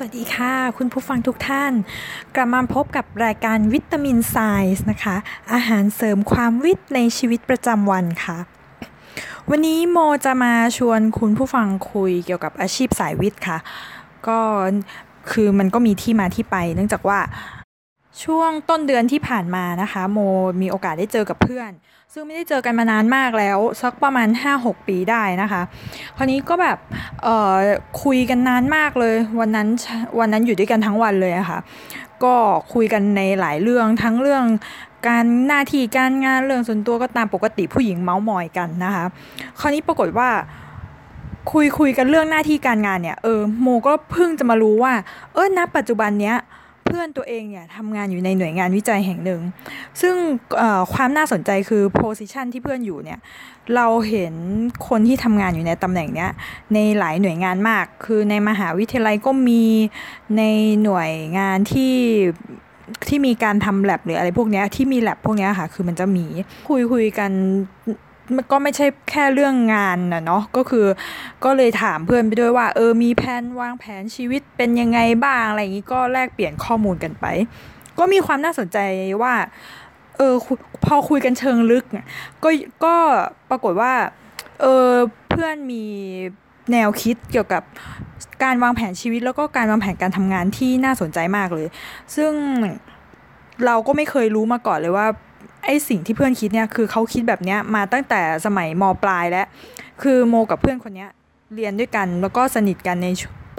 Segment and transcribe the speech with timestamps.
[0.00, 1.72] สวัสดีค่ะ คุณผู้ฟังทุกท่าน
[2.34, 4.36] กลับมาพบกับรายการวิตามินไซ
[4.74, 5.16] ส์นะคะ
[5.52, 8.38] อาหารเสริมความวิตในชีวิตประจำวันค่ะ
[9.50, 13.58] วันนี้โมจะมาชวนคุณผู้ฟังคุยเกี่ยวกับอาชีพสายวิทย์ค่ะ
[14.28, 14.40] ก็
[15.30, 17.18] คือมันก็มีที่มาที่ไป เนื่องจากว่า
[18.24, 20.18] ช่วงต้นเดือนที่ผ่านมานะคะ โม
[20.62, 21.70] มีโอกาสได้เจอกับเพื่อน
[22.12, 25.62] ซึ่งไม่ได้เจอกันมานานมากแล้ว สักประมาณ 5-6 ปีได้นะคะ
[26.16, 26.78] คราวนี้ก็แบบ
[27.22, 27.56] เอ่อ
[28.04, 29.68] คุยกันนานมากเลย วันนั้น
[30.18, 31.58] วันนั้นอยู่ด้วยกันทั้งวันเลยะคะ่ะ
[32.24, 32.34] ก็
[32.74, 34.44] คุยกันในหลายเรื่องทั้งเรื่อง
[35.08, 39.04] การหน้าที่การงานเรื่องส่วนตัวก็ตามปกติผู้หญิงเมาส์มอยกันนะคะ
[39.60, 40.28] คราวนี้ปรากฏว่า
[41.52, 44.92] คุยคุยกันเรื่องหน้าที่การงานเนี่ยเออโมก็เพิ่งจะมารู้ว่า
[45.34, 46.36] เออณปัจจุบันเนี้ย
[46.88, 49.40] เพื่อนตัวเองเนี่ยทำงานอยู่ในหน่วยงานวิจัยแห่งหนึ่ง
[50.00, 50.14] ซึ่ง
[50.92, 53.18] ความน่าสนใจคือโพสิชันที่เพื่อนอยู่เนี่ย
[53.74, 54.34] เราเห็น
[54.88, 56.30] คนที่ทำงานอยู่ในตำแหน่งเนี้ย
[56.74, 59.62] ในหลายหน่วยงานมาก คือในมหาวิทยาลัยก็มี
[60.36, 60.42] ใน
[60.82, 61.94] หน่วยงานที่
[63.08, 66.24] ที่มีการทำแลบหรืออะไรพวกนี้ที่มีแลบพวกนี้ค่ะ คือมันจะมี
[66.68, 67.30] คุยคุยกัน
[67.86, 67.96] มัน
[68.50, 70.86] ก็ไม่ใช่แค่เรื่องงานนะเนาะก็คือ
[71.44, 77.26] ก็เลยถามเพื่อนไปด้วยว่า เออมีแผนวางแผนชีวิตเป็นยังไงบ้างอะไรอย่างนี้ก็แลกเปลี่ยนข้อมูลกันไป
[77.98, 78.78] ก็มีความน่าสนใจ
[79.22, 79.34] ว่า
[80.16, 80.34] เออ
[80.84, 81.84] พอคุยกันเชิงลึก
[82.44, 82.48] ก็
[82.84, 82.94] ก็
[83.50, 83.92] ปรากฏว่า
[84.60, 84.90] เออ
[85.30, 85.84] เพื่อนมี
[86.72, 87.62] แนวคิดเกี่ยวกับ
[88.44, 91.66] การวางแผนชีวิตแล้วก็การวางแผนการทำงานที่น่าสนใจมากเลย
[92.16, 92.32] ซึ่ง
[93.66, 95.06] เราก็ไม่เคยรู้มาก่อนเลยว่า
[95.68, 99.46] ไอสิ่งที่เพื่อนคิดเนี่ยคือเขาคิดแบบเนี้ยมาตั้งแต่สมัยมปลายแล้ว
[100.02, 101.10] คือโมกับเพื่อนคนเนี้ย
[101.54, 103.08] เรียนด้วยกันแล้วก็สนิทกันใน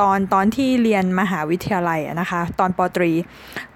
[0.02, 3.12] ตอนตอนที่เรียนมหาวิทยาลัยนะคะ ตอนปตรี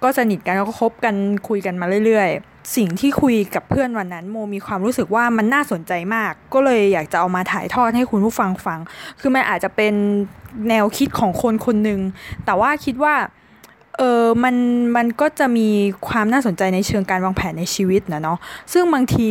[0.02, 1.14] ก็สนิทกันแล้วก็คบกัน
[1.48, 8.80] คุยกันมาเรื่อยๆ สิ่งที่คุยกับเพื่อนวันนั้นโมมีความรู้สึกว่ามันน่าสนใจมาก ก็เลยอยากจะเอามาถ่ายทอดให้คุณผู้ฟังฟัง
[9.20, 9.94] คือมันอาจจะเป็น
[10.68, 12.00] แนวคิดของคนคนหนึ่ง
[12.44, 13.14] แต่ว่าคิดว่า
[13.98, 14.56] เออมัน
[14.96, 15.68] มันก็จะมี
[16.08, 18.38] ความน่าสนใจในเชิงการวางแผนในชีวิตนะเนาะ
[18.72, 19.26] ซึ่งบางที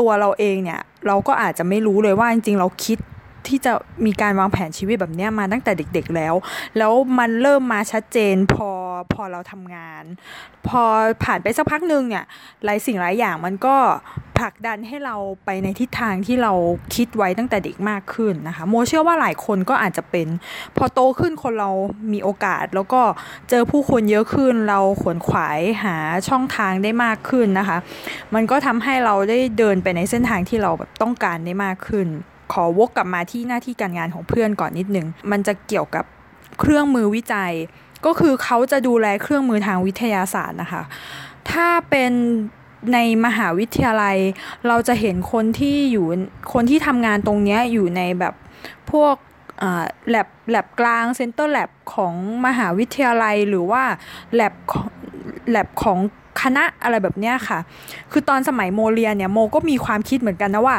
[0.00, 2.98] ตัวเราเองเนี่ยเราก็อาจจะไม่รู้เลยว่าจริงๆ เราคิด
[3.48, 3.72] ที่จะ
[4.06, 6.34] มีการวางแผนชีวิตแบบนี้มาตั้งแต่เด็ก ๆแล้ว
[6.78, 8.70] แล้วมันเริ่มมาชัดเจนพอ
[9.12, 10.04] พอเราทำงาน
[10.68, 10.82] พอ
[11.24, 12.24] ผ่านไปสักพักหนึ่งเนี่ย
[12.64, 13.76] หลายสิ่งหลายอย่างมันก็
[14.38, 16.52] ผลักดันให้เราไปในทิศทางที่เรา
[16.94, 20.28] คิดไว้ตั้งแต่เด็กมากขึ้นนะคะโมเชื่อว่าหลายคนก็อาจจะเป็น
[20.76, 21.70] พอโตขึ้นคนเรา
[22.12, 23.02] มีโอกาส แล้วก็
[23.50, 25.96] เจอผู้คนเยอะขึ้น เราขวนขวายหา
[26.28, 27.78] ช่องทางได้มากขึ้นนะคะ
[28.34, 32.08] มันก็ทำให้เราได้เดินไปในเส้นทางที่เราแบบต้องการได้มากขึ้น
[32.54, 36.04] ขอวกกลับมาที่หน้าที่การงานของเพื่อนก่อนนิดนึง มันจะเกี่ยวกับ
[36.60, 37.52] เครื่องมือวิจัย
[38.06, 40.82] ก็คือเขาจะดูแลเครื่องมือทางวิทยาศาสตร์นะคะ
[41.50, 42.12] ถ้าเป็น
[42.92, 44.16] ในมหาวิทยาลัย
[44.68, 46.06] เราจะเห็นคนที่อยู่
[46.52, 48.34] คนที่ทำงานตรงนี้อยู่ในแบบ
[48.90, 49.16] พวก
[50.08, 52.14] แลบแลบกลางเซ็นเตอร์แลบของ
[52.46, 53.82] มหาวิทยาลัยหรือว่า
[54.34, 54.54] แลบ
[55.50, 55.98] แลบของ
[56.40, 57.58] คณะอะไรแบบเนี้ยค่ะ
[58.12, 60.76] คือตอนสมัยโมเรียนเนี่ยโมก็มีความคิดเหมือนกันนะว่า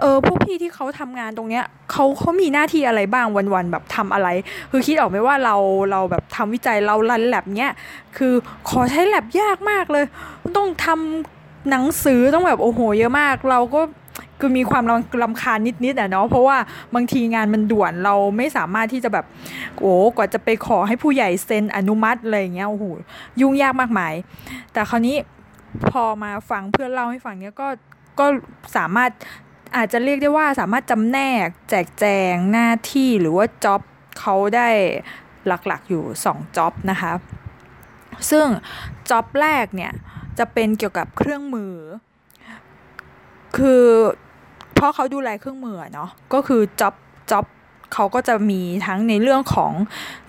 [0.00, 4.28] เออพวกพี่ที่เขาทำงานตรงเนี้ยเขาเขามีหน้าที่อะไรบ้างวันๆแบบทำอะไร
[4.70, 5.56] คือคิดออกไหมว่าเรา
[5.90, 7.72] เราแบบทำวิจัยเรารันแลบเนี้ย
[8.16, 8.32] คือ
[8.68, 10.04] ขอใช้แลบยากมากเลย
[10.56, 13.80] ต้องทำหนังสือต้องแบบโอ้โหเยอะมาก เราก็
[14.40, 14.84] คือมีความ
[15.22, 16.56] ลำคาญนิดๆอะเนาะเพราะว่า
[16.94, 19.24] บางทีงานมันด่วนเราไม่สามารถที่จะแบบ
[19.78, 22.84] โอ้กว่าจะไปขอให้ผู้ใหญ่เซ็นอนุมัติอะไรเงี้ยโอ้โห
[23.40, 24.14] ยุ่งยากมากมาย
[24.72, 25.16] แต่คราวนี้
[25.90, 27.68] พอมาฟังเพื่อนเล่าให้ฟังเนี้ยก็
[28.18, 28.26] ก็
[28.76, 29.10] สามารถ
[29.76, 33.80] อาจจะเรียกได้ว่าสามารถจำแนกแจกแจงหน้าที่หรือว่าจ็อบ
[34.20, 34.68] เขาได้
[35.46, 37.12] หลักๆอยู่2จ็อบนะคะ
[38.30, 38.46] ซึ่ง
[39.10, 39.92] จ็อบแรกเนี่ย
[40.38, 41.72] จะเป็นเกี่ยวกับเครื่องมือ
[43.56, 43.82] คือ
[44.74, 46.94] เพราะเขาดูแลเครื่องมือเนาะก็คือจ็อบ
[47.30, 47.44] จ็อบ
[47.94, 49.72] เขาก็จะมีทั้งในเรื่องของ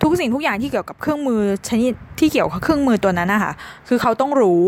[0.02, 3.54] ทุกสิ่งทุกอย่างที่เกี่ยวกับเครื่องมือชนิดที่เกี่ยวกับเครื่องมือตัวนั้นนะคะ
[3.88, 4.64] คือเขาต้องรู้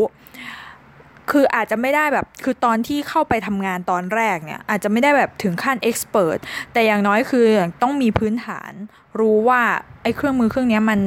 [1.31, 6.37] คืออาจจะไม่ได้แบบคือตอนที่เข้าไปทำงานตอนแรกเนี่ยอาจจะไม่ได้แบบถึงขั้นเอ็กซ์เพรส
[6.73, 7.45] แต่อย่างน้อยคือ
[7.81, 8.71] ต้องมีพื้นฐาน
[9.19, 9.61] รู้ว่า
[10.03, 10.99] ไอ้เครื่องมือเครื่องนี้มัน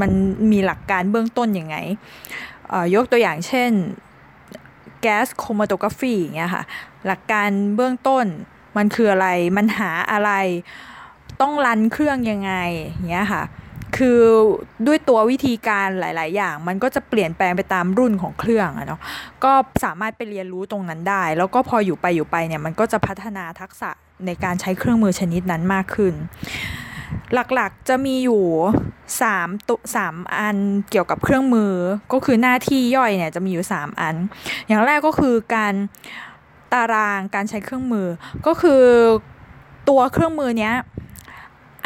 [0.00, 0.10] มัน
[0.52, 1.76] มีหลักการเบื้องต้นยังไง
[2.94, 3.70] ยกตัวอย่างเช่น
[5.02, 6.62] แก๊สโครมาโตกราฟีอย่างเงี้ยค่ะ
[7.06, 8.26] หลักการเบื้องต้น
[8.76, 10.30] มันคืออะไร มันหาอะไร
[11.40, 12.52] ต้องรันเครื่องยังไง
[12.86, 13.42] อย่างเงี้ยค่ะ
[13.96, 14.20] คือ
[14.86, 19.00] ด้วยตัววิธีการหลาย ๆ อย่าง มันก็จะเปลี่ยนแปลงไปตามรุ่นของเครื่องอะเนาะ
[19.44, 19.52] ก็
[19.84, 23.90] สามารถไปเรียนรู้ตรงนั้นได้ แล้วก็พออยู่ไปอยู่ไปเนี่ย มันก็จะพัฒนาทักษะ
[24.26, 26.14] ในการใช้เครื่องมือชนิดนั้นมากขึ้น
[27.34, 28.44] หลักๆจะมีอยู่
[29.02, 30.56] 3ตุสามอัน
[30.90, 31.72] เกี่ยวกับเครื่องมือ
[32.12, 34.14] ก็คือหน้าที่ย่อยเนี่ยจะมีอยู่ 3 อัน
[34.66, 35.74] อย่างแรกก็คือการ
[36.72, 38.06] ตารางการใช้เครื่องมือ
[38.46, 38.82] ก็คือ
[39.88, 40.74] ตัวเครื่องมือเนี้ย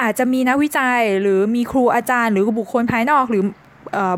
[0.01, 3.45] อาจจะมีนักวิจัยหรือมีครูอาจารย์ หรือบุคคลภายนอกหรือ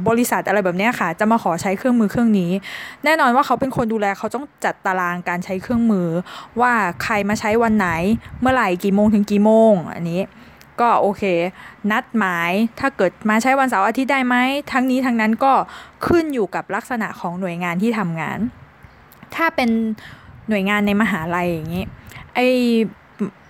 [0.09, 2.51] บริษัทอะไรแบบนี้ค่ะ จะมาขอใช้เครื่องมือเครื่องนี้
[3.05, 6.09] แน่นอนว่าเขาเป็นคนดูแลเขาต้องจัดตารางการใช้เครื่องมือ
[6.61, 6.73] ว่า
[7.03, 7.89] ใครมาใช้วันไหน
[8.41, 10.23] เมื่อไหร่กี่โมงถึงกี่โมงอันนี้
[10.81, 11.23] ก็โอเค
[11.91, 14.37] นัดหมายถ้าเกิดมาใช้วันเสาร์อาทิตย์ได้ไหม
[14.73, 15.53] ทั้งนี้ทั้งนั้นก็
[16.07, 18.39] ขึ้นอยู่กับลักษณะของหน่วยงานที่ทำงาน
[19.35, 19.71] ถ้าเป็น
[20.49, 21.85] หน่วยงานในมหาลัยอย่างนี้
[22.35, 22.41] ไอ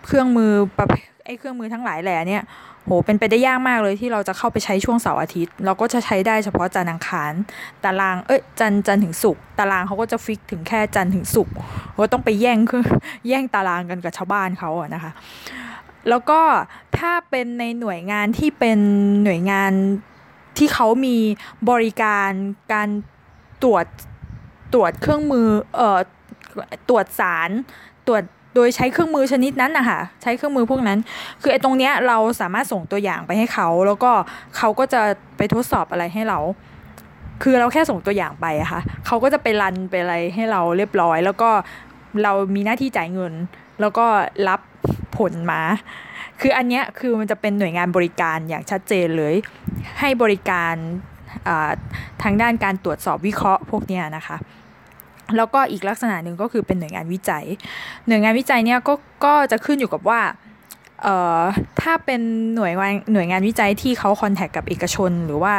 [0.07, 0.87] เครื่องมือประ
[1.25, 2.45] ไอเครื่องมือทั้งหลายแหล่เนี่ย
[2.85, 7.33] โหเป็นไปได้ยากมากเลยที่เราจะเข้าไปใช้ช่วงเสาร์อาทิตย์ เราก็จะใช้ได้เฉพาะจันทร์อังคาร
[7.85, 11.55] ตารางเอ้ยจันจันถึงศุกร์ตารางเขาก็จะฟิกถึงแค่จันถึงศุกร์
[11.99, 12.83] ก็ต้องไปแย่งคือ
[13.29, 15.13] แย่งตารางกันกับชาวบ้านเขาอะนะคะ
[16.09, 16.41] แล้วก็
[16.99, 18.79] ถ้าเป็นในหน่วยงานที่เป็น
[19.25, 19.73] หน่วยงาน
[20.59, 21.17] ที่เขามี
[21.71, 22.31] บริการ
[22.73, 22.89] การ
[23.63, 23.87] ตรวจ
[24.75, 25.47] ตรวจเครื่องมือ
[25.77, 25.99] เอ่อ
[26.89, 27.51] ตรวจสาร
[28.07, 28.23] ตรวจ
[28.55, 30.99] โดยใช้เครื่องมือชนิดนั้นนะคะใช้เครื่องมือพวกนั้น
[31.43, 34.11] คือไอ้ตรงเนี้ยเราสามารถส่งตัวอย่างไปให้เขา แล้วก็
[34.57, 35.01] เขาก็จะ
[35.37, 36.39] ไปทดสอบอะไรให้เรา
[37.43, 41.51] คือเราแค่ส่งตัวอย่างไปอะคะ่ะเขาก็จะไปรันไปอะไรให้เราเรียบร้อย แล้วก็
[42.25, 43.33] เรามีหน้าที่จ่ายเงิน
[43.81, 44.07] แล้วก็
[44.49, 44.61] รับ
[45.17, 45.63] ผลมา
[46.41, 49.35] คืออันเนี้ยคือมันจะเป็นหน่วยงานบริการอย่างชัดเจนเลย
[50.01, 50.75] ให้บริการ
[52.23, 54.37] ทางด้านการตรวจสอบวิเคราะห์พวกเนี้ยนะคะ
[55.37, 57.45] แล้วก็อีกลักษณะหนึ่งก็คือเป็นหน่วยงานวิจัย
[58.07, 58.95] หน่วยงานวิจัยเนี่ยก็
[59.25, 60.21] ก็จะขึ้นอยู่กับว่า
[61.03, 61.41] เอ่อ
[61.83, 62.21] ถ้าเป็น
[62.55, 65.55] หน่วยงานหน่วยงานวิจัยที่เขาคอนแทคกับเอกชน หรือว่า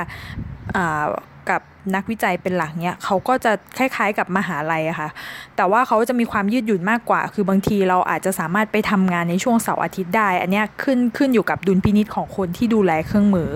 [1.95, 5.09] นักวิจัยเป็นหลักเนี่ยเขาก็จะคล้ายๆกับมหาลัยอะค่ะ
[5.55, 13.49] แต่ว่าเขาจะมีความยืดหยุ่นมากกว่า คือบางทีเราอาจจะสามารถไปทำงานในช่วงเสาร์อาทิตย์ได้ อันเนี้ยขึ้นขึ้นอยู่กับดุลพินิษของคนที่ดูแลเครื่องมือ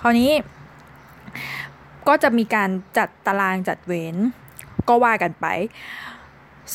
[0.00, 0.30] คราวนี้
[2.08, 4.16] ก็จะมีการจัดตารางจัดเว้น
[4.88, 5.46] ก็ว่ากันไป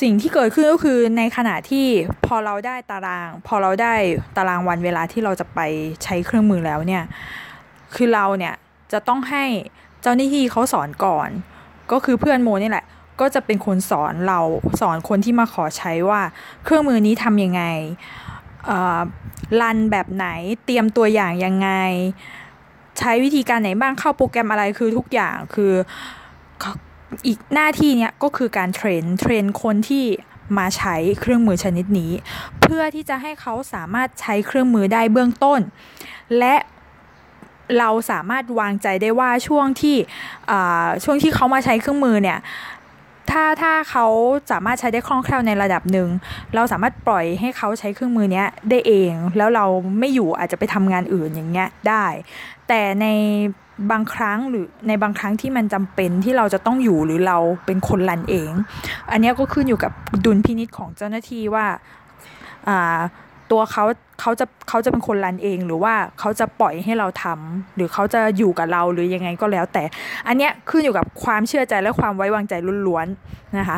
[0.01, 1.85] สิ่งที่เกิดขึ้นก็คือในขณะที่
[2.25, 3.93] พอเราได้ตาราง พอเราได้
[4.37, 5.59] ตารางวันเวลาที่เราจะไป
[6.03, 7.03] ใช้เครื่องมือแล้วเนี่ย
[7.95, 8.53] คือเราเนี่ย
[8.91, 9.45] จะต้องให้
[10.01, 11.29] เจ้าหน้าที่เขาสอนก่อน
[11.91, 12.85] ก็คือเพื่อนโมนี่แหละ
[13.19, 14.39] ก็จะเป็นคนสอนเรา
[14.81, 16.21] สอนคนที่มาขอใช้ว่า
[16.63, 17.63] เครื่องมือนี้ทำยังไง
[19.61, 20.27] run แบบไหน
[20.65, 21.69] เตรียมตัวอย่างยังไง
[22.99, 25.73] ใช้วิธีการไหนบ้างเข้าโปรแกรมอะไรคือทุกอย่างคือ
[27.27, 30.05] อีกหน้าที่เนี้ยก็คือการ train train คนที่
[30.57, 32.11] มาใช้เครื่องมือชนิดนี้
[32.61, 35.59] เพื่อที่จะให้เขาสามารถใช้เครื่องมือได้เบื้องต้น
[36.39, 36.55] และ
[37.79, 39.97] เราสามารถวางใจได้ว่าช่วงที่
[41.03, 42.39] ช่วงที่เขามาใช้เครื่องมือเนี่ย
[43.31, 44.05] ถ้าถ้าเขา
[44.51, 46.09] สามารถใช้ได้คล่องแคล่วในระดับหนึ่ง
[46.55, 49.65] เราสามารถปล่อยให้เขาใช้เครื่องมือนี้ได้เอง แล้วเรา
[49.99, 52.05] ไม่อยู่อาจจะไปทำงานอื่นอย่างเงี้ยได้
[52.67, 53.07] แต่ใน
[53.91, 58.51] บางครั้งหรือในบางครั้งที่มันจำเป็นที่เราจะต้องอยู่หรือเราเป็นคนรันเอง
[59.11, 59.91] อันนี้ก็ขึ้นอยู่กับ
[60.25, 61.65] ดุลพินิษของเจ้าหน้าที่ว่า
[63.51, 63.85] ตัวเขา
[64.21, 69.83] เขาจะเขาจะเป็นคนรันเองหรือว่าเขาจะปล่อยให้เราทำหรือเขาจะอยู่กับเราหรือยังไงก็แล้ว แต่
[70.27, 72.53] อันเนี้ยขึ้นอยู่กับความเชื่อใจและความไว้วางใจ
[72.87, 73.77] ล้วนๆนะคะ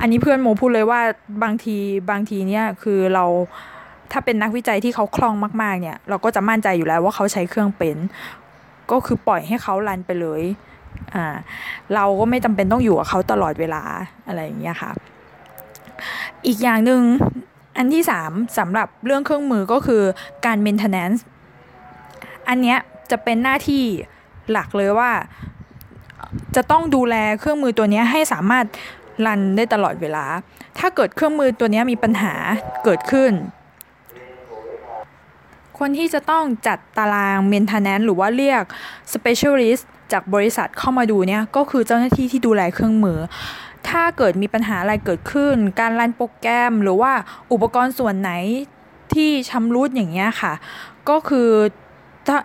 [0.00, 1.00] อันนี้เพื่อนโมพูดเลยว่า
[1.42, 1.76] บางที
[2.10, 3.24] บางทีเนี่ยคือเรา
[4.12, 7.96] ถ้าเป็นนักวิจัยที่เขาคล่องมากๆเนี่ย เราก็จะมั่นใจอยู่แล้วว่าเขาใช้เครื่องเป็น
[8.90, 10.42] ก็คือปล่อยให้เขารันไปเลย
[11.14, 11.26] อ่า
[11.94, 13.82] เราก็ไม่จำเป็นต้องอยู่กับเขาตลอดเวลา
[14.26, 14.90] อะไรอย่างเงี้ยค่ะ
[16.46, 17.02] อีกอย่างหนึ่ง
[17.76, 20.02] อันที่สามสำหรับเรื่องเครื่องมือก็คือ
[20.44, 21.20] การ maintenance
[22.48, 22.78] อันเนี้ย
[23.10, 23.82] จะเป็นหน้าที่
[24.50, 25.10] หลักเลยว่า
[26.56, 28.64] จะต้องดูแลเครื่องมือตัวนี้ให้สามารถ
[29.26, 30.24] รันได้ตลอดเวลา
[30.78, 32.34] ถ้าเกิดเครื่องมือตัวนี้มีปัญหา
[32.84, 33.32] เกิดขึ้น
[35.78, 38.62] คนที่จะต้องจัดตาราง maintenance หรือว่าเรียก
[39.12, 43.18] specialist จากบริษัทเข้ามาดูเนี่ยก็คือเจ้าหน้าที่ที่ดูแลเครื่องมือ
[43.90, 47.12] ถ้าเกิดมีปัญหาอะไรเกิดขึ้น การรันโปรแกรม หรือว่า
[47.52, 48.32] อุปกรณ์ส่วนไหน
[49.14, 50.52] ที่ชำรุดอย่างเงี้ยค่ะ
[51.08, 51.48] ก็คือ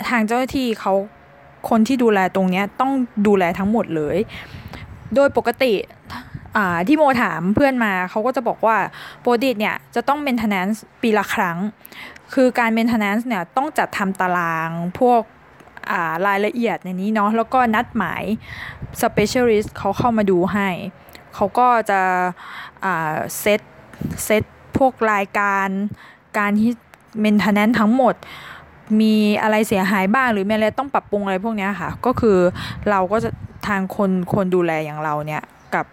[0.10, 0.94] ทางเจ้าหน้าที่เขา
[1.70, 2.92] คนที่ดูแลตรงนี้ต้อง
[3.28, 4.18] ดูแลทั้งหมดเลย
[5.16, 5.74] โดยปกติ
[6.88, 8.78] ที่โมถามเพื่อนมาเขาก็จะบอกว่า
[9.22, 11.58] โปรดิตเนี่ยจะต้อง maintenance ปีละครั้ง
[12.34, 14.70] คือการ maintenance เนี่ยต้องจัดทำตาราง
[15.00, 15.22] พวก
[16.28, 18.24] รายละเอียดในนี้เนาะแล้วก็นัดหมาย
[19.02, 20.70] specialist เขาเข้ามาดูให้
[21.36, 22.02] เขาก็จะ
[23.40, 23.62] เซต
[24.26, 24.44] เซต
[24.78, 25.68] พวกรายการ
[26.38, 26.72] การที่
[27.24, 28.16] maintenance ทั้งหมด
[29.02, 32.38] มีอะไรเสียหายบ้างหรือมีอะไรต้องปรับปรุงอะไรพวกนี้ค่ะ ก็คือ
[32.90, 33.30] เราก็จะ
[33.68, 35.42] ทางคนคนดูแลอย่างเราเนี่ย
[35.76, 35.86] กับ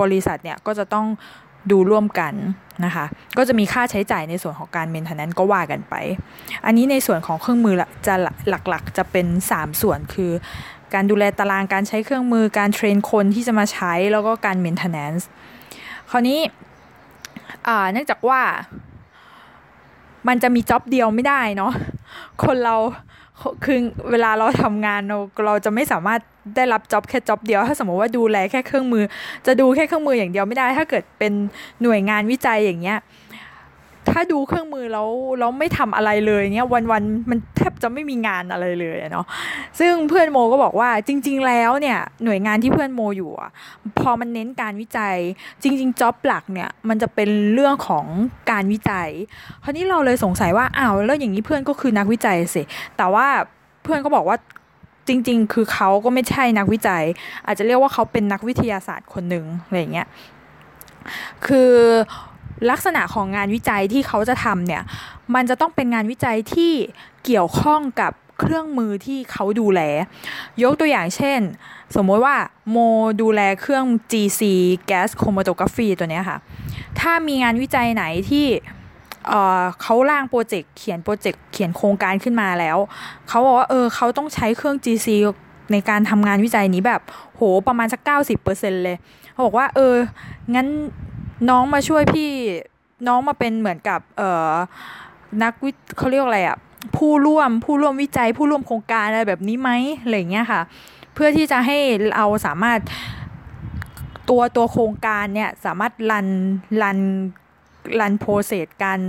[0.00, 1.06] บริษัทเนี่ยก็จะต้อง
[1.70, 2.34] ดูร่วมกัน
[2.84, 3.04] นะคะ
[3.36, 5.94] ก็จะมีค่าใช้จ่ายในส่วนของการเมนเทนแนนก็ว่ากันไป
[6.64, 7.74] อันนี้ในส่วนของเครื่องมือ
[8.06, 8.14] จะ
[8.48, 10.32] หลักๆ จะเป็น 3 ส่วนคือ
[10.94, 15.28] การดูแลตารางการใช้เครื่องมือการเทรนคนที่จะมาใช้แล้วก็การเมนเทนแนนซ์
[16.10, 16.38] คราวนี้
[17.92, 18.40] เนื่องจากว่า
[20.28, 21.72] มันจะมีจ็อบเดียวไม่ได้เนาะ
[22.44, 22.76] คนเรา
[23.64, 23.78] คือ
[24.10, 26.20] เวลาเราทำงานเราเราจะไม่สามารถ
[26.56, 29.04] ได้รับจ็อบแค่จ็อบเดียว ถ้าสมมติว่าดูแลแค่เครื่องมือ
[29.46, 31.32] จะดูแค่เครื่องมืออย่างเดียวไม่ได้ ถ้าเกิดเป็น
[31.82, 32.98] หน่วยงานวิจัยอย่างเงี้ย
[34.12, 39.26] ถ้าดูเครื่องมือแล้วแล้วไม่ทำอะไรเลยเนี้ยวันวันมันแทบจะไม่มีงานอะไรเลยเนาะ
[39.78, 43.50] ซึ่งเพื่อนโมก็บอกว่าจริง ๆ แล้วเนี่ยหน่วยงานที่เพื่อนโมอยู่อะ
[43.98, 45.16] พอมันเน้นการวิจัย
[45.62, 48.06] จริง ๆจ็อบหลักเนี่ยมันจะเป็นเรื่องของ
[48.50, 49.08] การวิจัย
[49.64, 52.62] คราวนี้เราเลยสงสัยว่าอ้าวแล้วอย่างนี้เพื่อนก็คือนักวิจัยสิ
[52.96, 53.26] แต่ว่า
[53.82, 54.36] เพื่อนก็บอกว่า
[55.08, 57.04] จริง ๆ คือเขาก็ไม่ใช่นักวิจัย
[57.46, 60.08] อาจจะเรียกว่าเขาเป็นนักวิทยาศาสตร์คนหนึ่งอะไรเงี้ย
[61.46, 61.72] คือ
[62.70, 64.82] ลักษณะของงานวิจัยที่เขาจะทำเนี่ย
[65.34, 66.72] มันจะต้องเป็นงานวิจัยที่
[67.24, 69.80] เกี่ยวข้องกับเครื่องมือที่เขาดูแล
[70.62, 71.40] ยกตัวอย่างเช่น
[71.96, 72.36] สมมติว่า
[72.70, 72.76] โม
[73.22, 74.40] ดูแลเครื่อง GC
[74.90, 76.38] Gas Chromatography ตัวนี้ค่ะ
[77.00, 78.46] ถ้ามีงานวิจัยไหนที่
[79.82, 82.76] เขาร่างโปรเจกต์เขียนโปรเจกต์เขียนโครงการขึ้นมาแล้ว
[83.28, 85.08] เขาบอกว่าเออเขาต้องใช้เครื่อง GC
[85.72, 87.00] ในการทำงานวิจัยนี้แบบ
[87.36, 88.00] โหประมาณสัก
[88.42, 88.96] 90%เลย
[89.32, 89.94] เขาบอกว่าเออ
[90.54, 90.66] งั้น
[91.48, 92.30] น้องมาช่วยพี่
[93.06, 94.52] น้องมาเป็นเหมือนกับเอ่อ
[95.42, 96.58] นักวิเขาเรียกอะไรอะ
[96.96, 99.70] ผู้ร่วมผู้ร่วมวิจัยผู้ร่วมโครงการอะไรแบบนี้ไหม
[100.02, 100.60] อะไรเงี้ยค่ะ
[101.14, 101.78] เพื่อที่จะให้
[102.12, 102.78] เราสามารถ
[104.28, 106.28] ตัวตัวโครงการเนี่ยสามารถ run
[106.82, 106.98] run
[108.00, 109.00] run process การ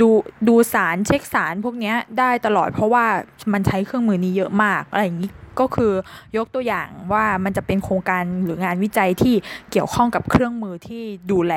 [0.00, 0.08] ดู
[0.48, 3.04] ดูสารเช็คสารพวกนี้ได้ตลอดเพราะว่า
[3.52, 5.92] มันใช้เครื่องมือนี้เยอะมากอะไรอย่างนี้ ก็คือ
[6.36, 9.34] ยกตัวอย่างว่ามันจะเป็นโครงการหรืองานวิจัยที่
[9.70, 11.54] เกี่ยวข้องกับเครื่องมือที่ดูแล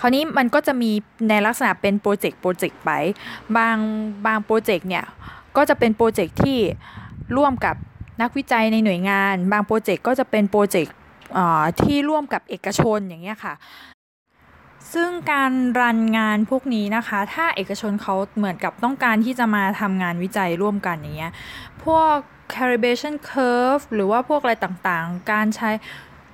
[0.00, 0.90] คราวนี้มันก็จะมี
[1.28, 2.90] ในลักษณะเป็น project project ไป
[3.56, 3.76] บาง
[4.26, 5.04] บาง project เนี่ย
[5.56, 6.58] ก็จะเป็นโปรเจกต์ที่
[7.36, 7.76] ร่วมกับ
[8.22, 10.94] นักวิจัยในหน่วยงาน บางโปรเจกต์ก็จะเป็นโปรเจกต์
[11.82, 13.54] ที่ร่วมกับเอกชนอย่างเงี้ยค่ะ
[14.96, 21.32] ซึ่งการรันงานพวกนี้นะคะ ถ้าเอกชนเขาเหมือนกับต้องการที่จะมาทำงานวิจัยร่วมกันอย่างเงี้ย
[21.84, 22.14] พวก
[22.54, 25.70] calibration curve หรือว่าพวกอะไรต่างๆ การใช้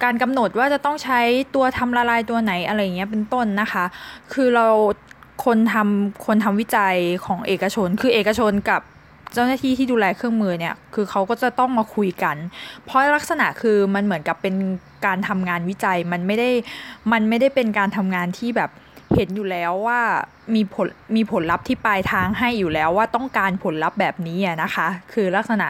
[0.02, 1.20] การกำหนดว่าจะต้องใช้
[1.54, 3.84] ตัวทำละลายตัวไหนอะไรเงี้ยเป็นต้นนะคะ
[4.32, 4.68] คือเรา
[5.44, 8.82] คนทำคนทำวิจัยของเอกชน คือเอกชนกับ
[9.34, 12.36] เจ้าหน้าที่ที่ดูแลเครื่องมือเนี่ย คือเขาก็จะต้องมาคุยกัน
[12.84, 14.54] เพราะลักษณะคือมันเหมือนกับเป็น
[15.06, 16.50] การทำงานวิจัย มันไม่ได้
[17.12, 18.70] มันไม่ได้เป็นการทำงานที่แบบ
[19.14, 20.00] เห็นอยู่แล้วว่า
[20.54, 25.68] มีผลมีผลลัพธ์ที่ปลายทางให้อยู่แล้วว่าต้องการผลลัพธ์แบบนี้นะคะ คือลักษณะ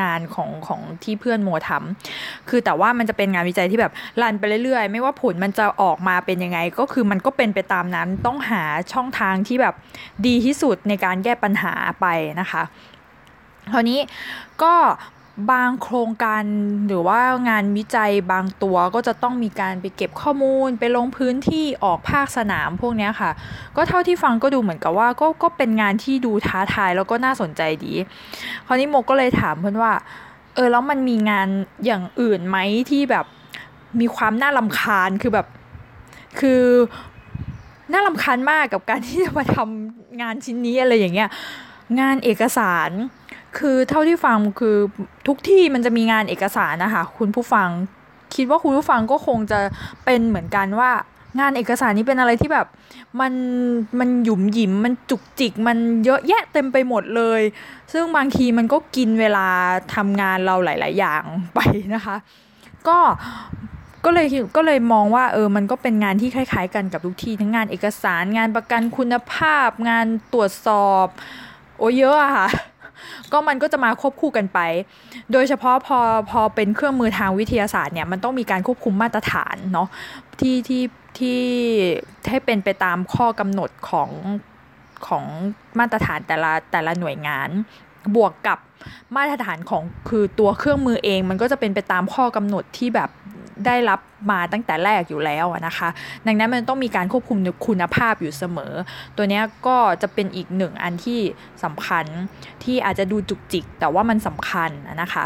[0.00, 8.62] งานของของที่เพื่อนโมทำคือแต่ว่ามันจะเป็นงานวิจัยที่แบบรันไปเรื่อยๆ ไม่ว่าผลมันจะออกมาเป็นยังไง ก็คือมันก็เป็นไปตามนั้นต้องหา
[8.92, 9.74] ช่องทางที่แบบ
[10.26, 12.06] ดีที่สุดในการแก้ปัญหาไป
[12.40, 12.62] นะคะ
[13.72, 14.00] คราวนี้
[14.62, 14.74] ก็
[15.52, 16.42] บางโครงการ
[16.88, 23.30] หรือว่างานวิจัยบางตัวก็จะต้องมีการไปเก็บข้อมูล ไปลงพื้นที่ออกภาคสนามพวกนี้ค่ะ
[23.76, 27.92] ก็เท่าที่ฟังก็ดูเหมือนกับว่าก็ก็เป็นงานที่ดูท้าทายแล้วก็น่าสนใจดี
[28.66, 29.92] คราวนี้โมก็เลยถามเพื่อนว่า
[30.54, 31.48] เออแล้วมันมีงาน
[31.84, 32.58] อย่างอื่นไหม
[32.90, 33.26] ที่แบบ
[34.00, 35.46] มีความน่าลำคาญคือแบบ
[36.40, 36.62] คือ
[37.92, 41.28] น่าลำคาญมากกับการที่จะมาทำงานชิ้นนี้อะไรอย่างเงี้ย
[42.00, 42.90] งานเอกสาร
[43.58, 44.76] คือเท่าที่ฟังคือ
[45.26, 47.68] ทุกที่มันจะมีงานเอกสารนะคะคุณผู้ฟัง
[48.34, 49.60] คิดว่าคุณผู้ฟังก็คงจะ
[50.04, 50.90] เป็นเหมือนกันว่า
[51.40, 52.66] งานเอกสารนี้เป็นอะไรที่แบบ
[53.20, 53.32] มัน
[53.98, 57.40] มันหยุมหยิมมันจุกจิก มันเยอะแยะเต็มไปหมดเลย
[57.92, 59.46] ซึ่งบางทีมันก็กินเวลา
[59.94, 61.22] ทำงานเราหลาย ๆ อย่าง
[61.54, 61.60] ไป
[61.94, 62.16] นะคะ
[62.88, 62.98] ก็
[64.04, 64.26] ก็เลย
[64.56, 71.06] ก็เลยมองว่าเออมันก็เป็นงานที่คล้าย ๆ กันกับทุกที่ทั้งงานเอกสารงานประกันคุณภาพ งานตรวจสอบ
[71.78, 72.48] โอ้เยอะอะค่ะ
[73.32, 74.58] ก็มันก็จะมาควบคู่กันไป
[75.32, 75.98] โดยเฉพาะพอ
[76.30, 79.88] พอเป็นเครื่องมือทางวิทยาศาสตร์เนี่ยมันต้องมีการควบคุมมาตรฐานเนาะ
[80.40, 80.82] ที่ที่
[81.18, 81.40] ที่
[82.30, 84.10] ให้เป็นไปตามข้อกำหนดของ
[85.06, 85.24] ของ
[85.78, 87.48] มาตรฐานแต่ละแต่ละหน่วยงาน
[88.16, 88.58] บวกกับ
[89.16, 93.10] มาตรฐานของคือตัวเครื่องมือเอง มันก็จะเป็นไปตามข้อกำหนดที่แบบ
[93.66, 95.88] ได้รับมาตั้งแต่แรกอยู่แล้วนะคะ
[96.26, 98.72] ดังนั้นมันต้องมีการควบคุมคุณภาพอยู่เสมอ
[99.16, 101.20] ตัวนี้ก็จะเป็นอีกหนึ่งอันที่
[101.64, 102.04] สำคัญ
[102.64, 104.70] ที่อาจจะดูจุกจิก แต่ว่ามันสำคัญ
[105.02, 105.24] นะคะ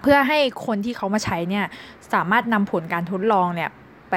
[0.00, 1.64] เพื่อให้คนที่เขามาใช้เนี่ย
[2.12, 3.70] สามารถนำผลการทดลองเนี่ย
[4.10, 4.14] ไป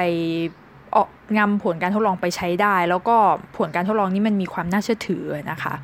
[0.96, 1.08] ออก
[1.38, 3.16] นำผลการทดลองไปใช้ได้ แล้วก็
[3.58, 5.74] ผลการทดลองนี้มันมีความน่าเชื่อถือนะคะ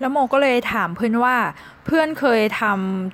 [0.00, 1.36] แล้วโมก็เลยถามเพื่อนว่า
[1.84, 2.62] เพื่อนเคยท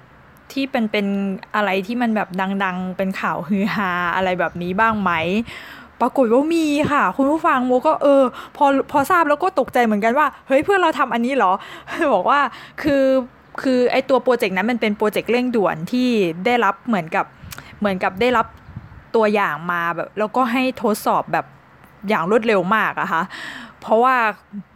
[0.03, 1.07] ำที่เป็นเป็น
[1.55, 2.29] อะไรที่มันแบบ
[2.65, 5.11] ดัง ๆ เป็นข่าวฮือฮาอะไรแบบนี้บ้างไหม
[6.01, 8.23] ปรากฏว่ามีค่ะ คุณผู้ฟังโมก็เออ
[8.57, 11.53] พอพอทราบแล้วก็ตกใจเหมือนกันว่า เฮ้ยเพื่อนเราทำอันนี้เหรอ
[12.15, 12.41] บอกว่า
[12.83, 13.05] คือ
[13.63, 16.09] คือไอตัวโปรเจกต์นั้นมันเป็นโปรเจกต์เร่งด่วนที่
[16.47, 17.25] ได้รับเหมือนกับ
[17.79, 18.47] เหมือนกับได้รับ
[19.15, 21.47] ตัวอย่างมาแบบ แล้วก็ให้ทดสอบแบบ
[22.09, 23.23] อย่างรวดเร็วมากอะค่ะ
[23.81, 24.17] เพราะว่า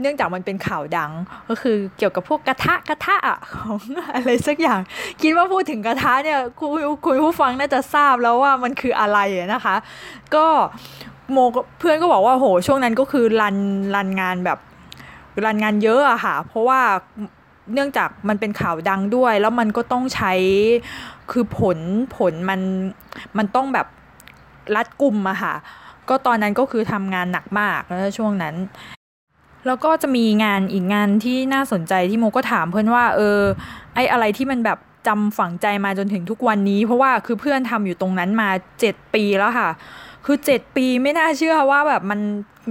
[0.01, 1.11] เนื่องจากมันเป็นข่าวดัง
[1.49, 3.17] ก็คือเกี่ยวกับพวกกระทะกระทะ
[3.55, 3.79] ของ
[4.15, 4.81] อะไรสักอย่าง
[5.23, 6.69] คิดว่าพูดถึงกระทะเนี่ยคุณ
[7.05, 9.19] คุณผู้ฟังน่าจะทราบแล้วว่ามันคืออะไร
[9.55, 9.77] นะคะ
[10.35, 10.47] ก็
[11.33, 11.37] โม
[11.79, 13.57] เพื่อนก็บอกว่าโหช่วงนั้นก็คือรัน
[13.95, 14.59] รันงานแบบ
[15.45, 16.81] รันงานเยอะอะค่ะ เพราะว่า
[17.73, 20.33] เนื่องจากมันเป็นข่าวดังด้วย แล้วมันก็ต้องใช้
[21.31, 21.79] คือผล
[22.17, 22.61] ผลมัน
[23.39, 23.87] มันต้องแบบ
[24.77, 25.55] รัดกลุ่มอะค่ะ
[26.09, 28.55] ก็ตอนนั้นก็คือทำงานหนักมากแล้วช่วงนั้น
[29.67, 33.39] แล้วก็จะมีงานอีกงานที่น่าสนใจที่โมก็ถามเพื่อนว่า เออ
[33.95, 38.49] ไออะไรที่มันแบบจำฝังใจมาจนถึงทุกวันนี้ เพราะว่าคือเพื่อนทำอยู่ตรงนั้นมา
[38.81, 39.71] เจ็ดปีแล้วค่ะ
[40.25, 42.21] คือเจ็ดปีไม่น่าเชื่อว่าแบบมัน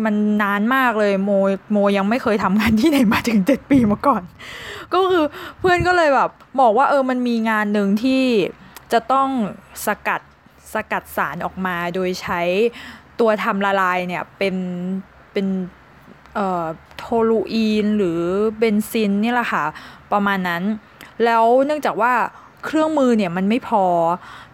[0.06, 1.32] มันนานมากเลยโม
[1.72, 4.24] โมยังไม่เคยทำงานที่ไหนมาถึงเจ็ดปีมาก่อน
[4.94, 5.24] ก็คือ
[5.60, 6.30] เพื่อนก็เลยแบบ
[6.62, 8.24] บอกว่าเออมันมีงานหนึ่งที่
[8.92, 9.30] จะต้อง
[9.86, 10.22] สกัด
[10.74, 12.42] สกัดสารออกมาโดยใช้
[13.24, 14.56] ตัวทำละลายเนี่ยเป็น
[15.34, 15.48] เป็น
[16.36, 16.65] เอ่อ
[16.98, 18.20] โทลูอีนหรือ
[18.58, 19.63] เบนซินนี่แหละค่ะ
[20.12, 20.63] ประมาณนั้น
[21.24, 22.13] แล้วเนื่องจากว่า
[22.65, 23.86] เครื่องมือเนี่ยมันไม่พอ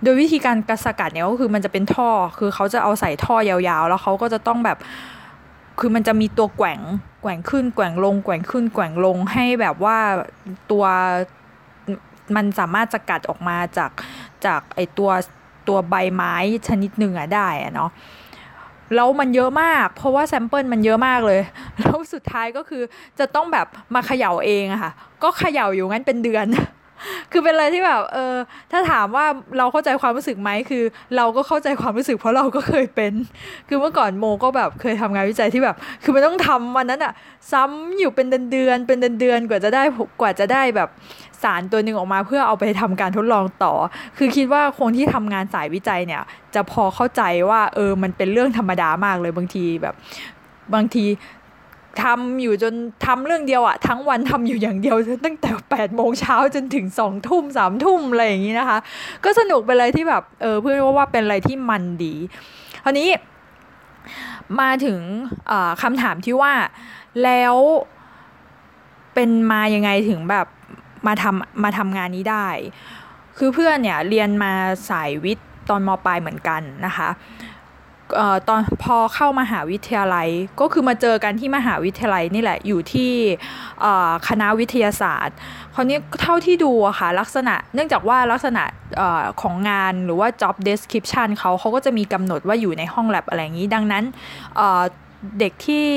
[0.04, 4.78] โดยวิธีการกระสกัดเนี่ยก็คือมันจะเป็นท่อ คือเขาจะเอาใส่ท่อยาวๆ แล้วเขาก็จะต้องแบบ
[5.80, 6.80] คือมันจะมีตัวแกว่ง
[7.22, 9.98] แกว่งขึ้น แกว่งลง แกว่งขึ้น แกว่งลง ให้แบบว่า
[10.72, 10.86] ตัว
[12.36, 13.92] มันสามารถสกัดออกมาจาก
[14.46, 15.10] จากไอตัว
[15.68, 16.34] ตัวใบไม้
[16.68, 17.90] ชนิดหนึ่งอะได้อะเนาะ
[18.96, 21.42] แล้วมันเยอะมาก เพราะว่าแซมเปิลมันเยอะมากเลย
[21.80, 22.82] แล้วสุดท้ายก็คือ
[23.20, 24.92] จะต้องแบบมาเขย่าเองอะค่ะ
[25.24, 26.48] ก็เขย่าอยู่งั้นเป็นเดือน
[27.32, 28.36] คือเป็นอะไรที่แบบ เออ
[28.72, 29.26] ถ้าถามว่า
[29.58, 30.84] เราเข้าใจความรู้สึกไหมคือ
[31.16, 33.14] เราก็เข้าใจความรู้สึก เพราะเราก็เคยเป็น
[33.68, 37.14] คือเมื่อก่อนโมก็แบบเคยทำงานวิจัยที่แบบ คือมันต้องทำวันนั้นอะ
[37.52, 39.84] ซ้ำอยู่เป็นเดือนๆเป็นเดือนๆกว่าจะได้
[40.22, 40.90] กว่าจะได้แบบ
[41.44, 43.74] สารตัวหนึ่งออกมาเพื่อเอาไปทำการทดลองต่อ
[44.18, 46.22] คือคิดว่าคนที่ทำงานสายวิจัยเนี่ย
[46.56, 49.96] จะพอเข้าใจว่าเออมันเป็นเรื่องธรรมดามากเลยบางทีแบบ
[50.74, 51.06] บางที
[52.04, 52.74] ทำอยู่จน
[53.06, 58.78] ทำเรื่องเดียวอะทั้งวันทำอยู่อย่างเดียวตั้งแต่8ปดโมงเช้าจนถึงสองทุ่มสามทุ่มอะไรอย่างนี้นะคะ
[59.24, 62.14] ก็สนุกไปเลยที่แบบเออเพื่อนว่าเป็นอะไรที่มันดี
[62.84, 63.08] คราวนี้
[64.60, 65.00] มาถึง
[65.82, 66.54] คำถามที่ว่า
[67.24, 67.56] แล้ว
[69.14, 70.48] เป็นมายังไงถึงแบบ
[71.08, 72.48] มาทำมาทำงานนี้ได้
[73.38, 74.52] คือเพื่อนเนี่ยเรียนมา
[74.90, 77.10] สายวิทย์ตอนมปลายเหมือนกันนะคะ
[78.20, 83.12] ออตอนพอเข้ามหาวิทยาลัยก็คือมาเจอกันที่มหาวิทยาลัยนี่แหละอยู่ที่
[84.28, 85.36] คณะวิทยาศาสตร์
[85.74, 88.64] คราวนี้เท่าที่ดูอะค่ะลักษณะเนื่องจากว่าลักษณะ
[89.00, 94.04] ออของงานหรือว่า job description เขาเขาก็จะมีกำหนดว่าอยู่ในห้องแลบอะไรอย่างนี้ ดังนั้น
[95.40, 95.88] เด็กที่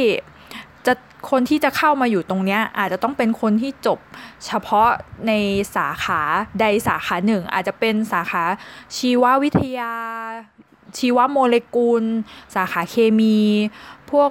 [1.30, 3.98] คนที่จะเข้ามาอยู่ตรงนี้อาจจะต้องเป็นคนที่จบ
[4.46, 4.88] เฉพาะ
[5.26, 5.32] ใน
[5.76, 6.20] สาขา
[6.60, 8.42] ใดสาขาหนึ่ง อาจจะเป็นสาขา
[8.96, 9.92] ชีววิทยา
[10.98, 12.04] ชีวโมเลกุล
[12.54, 13.38] สาขาเคมี
[14.10, 14.30] พวก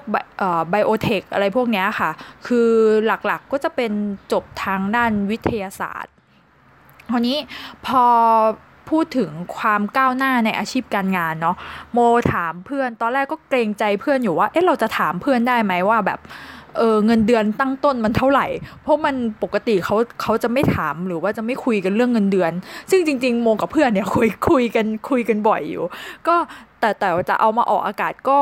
[0.69, 2.11] ไบโอเทคอะไรพวกนี้ค่ะ
[2.47, 2.69] คือ
[3.05, 3.91] หลักๆกก็จะเป็น
[4.31, 6.13] จบทางด้านวิทยาศาสตร์
[7.11, 7.37] ทีนี้
[7.85, 8.05] พอ
[8.89, 11.55] พูดถึงความก้าวหน้าในอาชีพการงานเนาะ
[11.93, 11.99] โม
[12.33, 16.19] ถามเพื่อนตอนแรกก็เกรงใจเพื่อนอยู่ว่าเอ๊ะเราจะถามเพื่อนได้ไหมว่าแบบ
[16.77, 18.47] เออเงินเดือนตั้งต้นมันเท่าไหร่
[18.83, 22.51] เพราะมันปกติเขาเขาจะไม่ถามหรือว่าจะไม่คุยกันเรื่องเงินเดือน
[22.91, 25.83] ซึ่งจริง ๆ โมกับเพื่อนเนี่ยคุยคุยกันคุยกันบ่อยอยู่
[26.27, 26.35] ก็
[26.79, 28.39] แต่แต่จะเอามาออกอากาศก็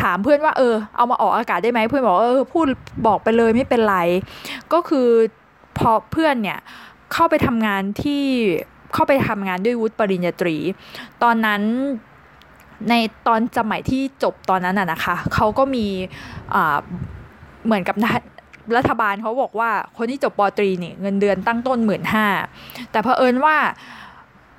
[0.00, 2.66] ถามเพื่อนว่าเออเอามาออกอากาศได้ไหมเพื่อนบอกเออพูด
[3.06, 3.98] บอกไปเลยไม่เป็นไร
[4.72, 5.08] ก็คือ
[5.78, 6.58] พอเพื่อนเนี่ย
[7.12, 8.24] เข้าไปทำงานที่
[8.94, 10.56] เข้าไปทำงานด้วยวุฒิปริญญาตรี
[11.22, 11.62] ตอนนั้น
[12.88, 12.94] ใน
[13.26, 15.86] ตอนสมัยที่จบตอนนั้นน่ะนะคะเขาก็มี
[17.66, 17.96] เหมือนกับ
[18.76, 22.26] รัฐบาลเขาบอกว่าคนที่จบปตรีนี่เงินเดือนตั้งต้นหมื่นห้า
[22.90, 23.56] แต่เผอิญว่า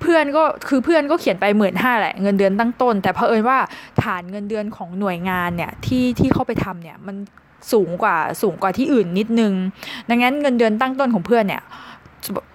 [0.00, 3.58] เพื่อนก็คือเพื่อนก็เขียนไปหมื่นห้าแหละเงินเดือนตั้งต้น แต่เผอิญว่า
[4.02, 7.16] ฐานเงินเดือนของหน่วยงานเนี่ยที่ที่เข้าไปทำเนี่ยมัน
[7.72, 9.52] สูงกว่าสูงกว่าที่อื่นนิดนึง
[10.08, 11.62] ดังนั้นเงินเดือนตั้งต้นของเพื่อนเนี่ย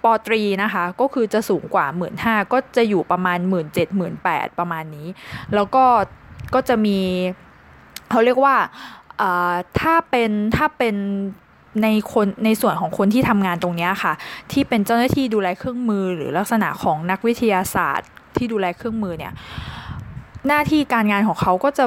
[0.04, 5.08] ปตรีนะคะก็คือจะสูงกว่าหมื่นห้าก็จะอยู่ประมาณหมื่นเจ็ดหมื่นแปดประมาณนี้
[5.54, 5.84] แล้วก็
[6.54, 6.98] ก็จะมี
[8.10, 8.54] เขาเรียกว่า
[9.80, 10.94] ถ้าเป็นถ้าเป็น
[11.82, 14.12] ในคนในส่วนของคนที่ทำงานตรงนี้ค่ะ
[14.52, 19.32] ที่เป็นเจ้าหน้าที่ดูแลเครื่องมือ หรือลักษณะของนักวิทยาศาสตร์ที่ดูแลเครื่องมือเนี่ย
[20.46, 21.84] หน้าที่การงานของเขาก็จะ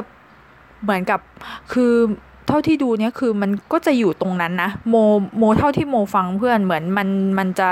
[0.82, 1.20] เหมือนกับ
[1.72, 1.94] คือ
[2.48, 4.94] เท่าที่ดูเนี่ยคือมันก็จะอยู่ตรงนั้นนะโม
[5.36, 7.68] โมเท่าที่โมฟังเพื่อนเหมือนมันมันจะ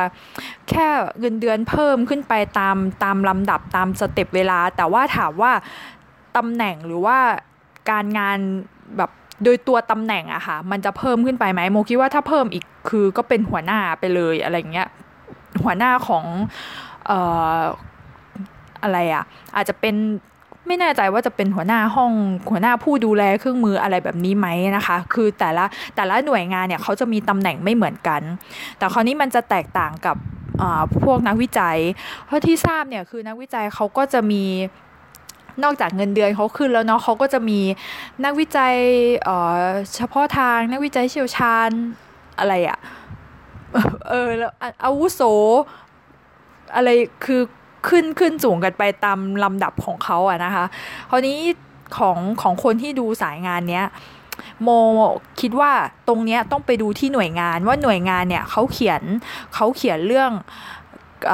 [0.70, 0.86] แค่
[1.18, 5.52] เงินเดือนเพิ่มขึ้นไปตามตามลำดับตาม step เวลา แต่ว่าถามว่า
[6.36, 7.18] ตำแหน่งหรือว่า
[7.90, 8.38] การงาน
[8.96, 9.10] แบบ
[9.44, 14.88] โดยตัวตำแหน่งอะค่ะ มันจะเพิ่มขึ้นไปไหมโมคิดว่าถ้าเพิ่มอีกคือก็เป็นหัวหน้าไปเลยอะไรเงี้ย
[15.64, 16.24] หัวหน้าของ
[17.06, 17.18] เอ่
[17.56, 17.60] อ
[18.82, 19.24] อะไรอะ
[19.56, 19.96] อาจจะเป็น
[20.66, 22.12] ไม่แน่ใจว่าจะเป็นหัวหน้าห้อง
[22.50, 25.64] หัวหน้าผู้ดูแลเครื่องมืออะไรแบบนี้ไหมนะคะ คือแต่ละ
[25.96, 28.22] แต่ละหน่วยงานเนี่ยเขาจะมีตำแหน่งไม่เหมือนกัน
[28.78, 30.16] แต่คราวนี้มันจะแตกต่างกับ
[31.04, 31.78] พวกนักวิจัย
[32.26, 34.44] เพราะที่ทราบเนี่ยคือนักวิจัยเขาก็จะมี
[35.62, 37.60] นอกจากเงินเดือนเขาขึ้นแล้วเนาะเขาก็จะมี
[38.24, 38.74] นักวิจัย
[39.96, 41.70] เฉพาะทางนักวิจัยเชี่ยวชาญ
[42.38, 42.78] อะไรอะ
[44.08, 44.52] เออแล้ว
[44.84, 45.20] อาวุโส
[46.74, 46.88] อะไร
[47.24, 47.40] คือ
[47.88, 50.64] ขึ้นขึ้นสูงกันไปตามลำดับของเขาอะนะคะ
[51.10, 51.38] คราวนี้
[51.98, 53.86] ของของคนที่ดูสายงานเนี้ย
[54.62, 54.68] โม
[55.40, 55.70] คิดว่า
[56.08, 59.02] ตรงเนี้ยต้องไปดูที่หน่วยงานว่าหน่วยงานเนี่ยเขาเขียน
[59.54, 60.30] เขาเขียนเรื่อง
[61.30, 61.32] อ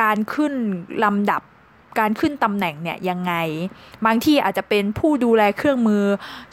[0.00, 0.52] การขึ้น
[1.04, 1.42] ลำดับ
[1.98, 3.32] การขึ้นตำแหน่งเนี่ยยังไง
[4.06, 6.04] บางที่อาจจะเป็นผู้ดูแลเครื่องมือ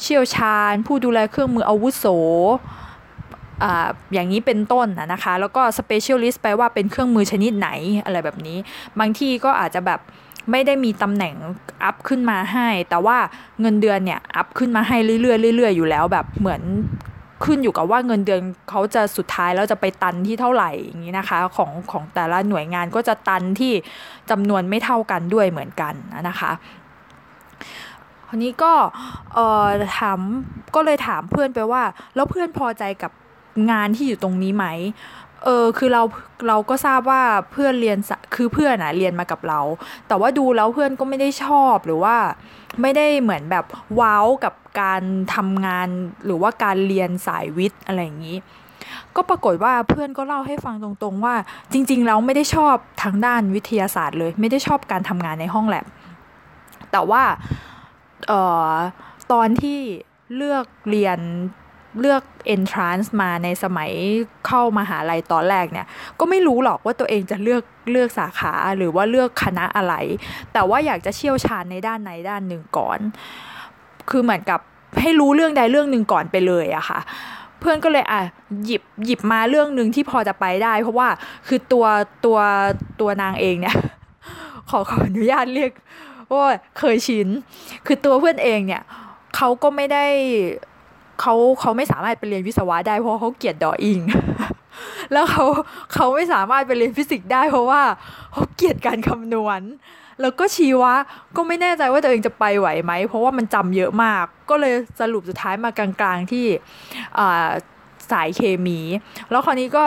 [0.01, 2.05] เชี่ยวชาญ ผู้ดูแลเครื่องมืออาวุโส
[4.13, 7.69] อย่างนี้เป็นต้นนะคะ แล้วก็ specialist แปลว่าเป็นเครื่องมือชนิดไหน
[8.05, 8.57] อะไรแบบนี้
[8.99, 9.99] บางที่ก็อาจจะแบบ
[10.51, 11.33] ไม่ได้มีตำแหน่ง
[11.83, 13.17] อัพขึ้นมาให้ แต่ว่า
[13.61, 15.15] เงินเดือนเนี่ยอัพขึ้นมาให้เรื่
[15.51, 16.61] อยๆเรื่อยๆอยู่แล้วแบบเหมือน
[17.43, 23.73] ขึ้นอยู่กับว่าเงินเดือนเขาจะสุดท้ายแล้วจะไปตันที่เท่าไหร่อย่างนี้นะคะของของแต่ละหน่วยงานก็จะตันที่
[24.29, 25.93] จำนวนไม่เท่ากันด้วยเหมือนกัน
[26.29, 26.51] นะคะ
[28.27, 28.73] คราวนี้ก็
[29.33, 29.65] เอ่อ
[29.99, 30.19] ถาม
[30.75, 31.83] ก็เลยถามเพื่อนไปว่า
[32.15, 33.11] แล้วเพื่อนพอใจกับ
[33.71, 34.65] งานที่อยู่ตรงนี้ไหม
[35.45, 36.03] เออคือเรา
[36.47, 37.97] เราก็ทราบว่าเพื่อนเรียน
[38.35, 39.59] คือเพื่อนอะเรียนมากับเรา
[40.07, 42.15] แต่ว่าดูแล้วเพื่อนก็ไม่ได้ชอบหรือว่า
[42.81, 43.65] ไม่ได้เหมือนแบบ
[43.99, 45.01] ว้าวกับการ
[45.35, 45.87] ทำงาน
[46.25, 48.37] หรือว่าการเรียนสายวิทย์อะไรอย่างนี้
[49.15, 51.35] ก็ปรากฏว่าเพื่อนก็เล่าให้ฟังตรงๆว่า
[51.71, 55.85] จริงๆแล้วไม่ได้ชอบทางด้านวิทยาศาสตร์เลย ไม่ได้ชอบการทำงานในห้องแลบ
[56.91, 57.23] แต่ว่า
[58.31, 58.33] อ
[58.69, 58.71] อ
[59.31, 59.79] ตอนที่
[60.35, 61.19] เลือกเรียน
[61.99, 62.23] เลือก
[62.55, 63.91] entrance มาในสมัย
[64.47, 65.87] เข้ามาหาลัยตอนแรกเนี่ย
[66.19, 69.93] ก็ไม่รู้หรอกว่าตัวเองจะเลือกเลือกสาขาหรือว่าเลือกคณะอะไร
[70.53, 72.99] แต่ว่าอยากจะเชี่ยวชาญในด้านไหนด้านหนึ่งก่อน
[74.09, 74.59] คือเหมือนกับ
[75.01, 76.99] ให้รู้เรื่องใดเรื่องหนึ่งก่อนไปเลยอะค่ะ
[77.59, 78.21] เพื่อนก็เลยอะ
[78.65, 81.09] หยิบหยิบมาเรื่องหนึ่งที่พอจะไปได้ เพราะว่า
[81.47, 81.85] คือตัว
[82.25, 82.39] ตัว
[82.99, 83.77] ตัวนางเองเนี่ย
[84.69, 85.71] ขอขออนุญาตเรียก
[86.31, 86.47] ว่า
[86.79, 87.27] เคยชิน
[87.85, 88.83] คือตัวเพื่อนเองเนี่ย
[89.35, 90.05] เขาก็ไม่ได้
[91.21, 93.99] เขาเขาไม่สามารถไปเรียนวิศวะได้เพราะเขาเกลียดดออิง
[95.13, 95.45] แล้วเขา
[95.93, 97.81] เขาไม่สามารถไปเรียนฟิสิกส์ได้ เพราะว่า
[98.33, 99.61] เขาเกลียดการคำนวณ
[100.21, 100.93] แล้วก็ชีวะ
[101.35, 106.45] ก็ไม่แน่ใจว่าตัวเองจะไปไหวไหม เพราะว่ามันจำเยอะมาก ก็เลยสรุปสุดท้ายมากลางๆที่
[108.11, 108.79] สายเคมี
[109.29, 109.85] แล้วคราวนี้ก็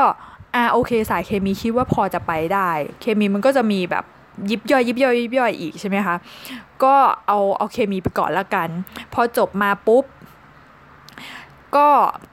[0.55, 4.05] อ่าโอเค สายเคมีคิดว่าพอจะไปได้ เคมีมันก็จะมีแบบ
[4.51, 6.17] ยิบย่อยยิบย่อยยิบย่อยอีกใช่ไหมคะ
[6.85, 6.95] ก็
[7.29, 8.69] เอาเอาเคมีไปก่อนละกัน
[9.15, 10.05] พอจบมาปุ๊บ
[11.77, 11.87] ก็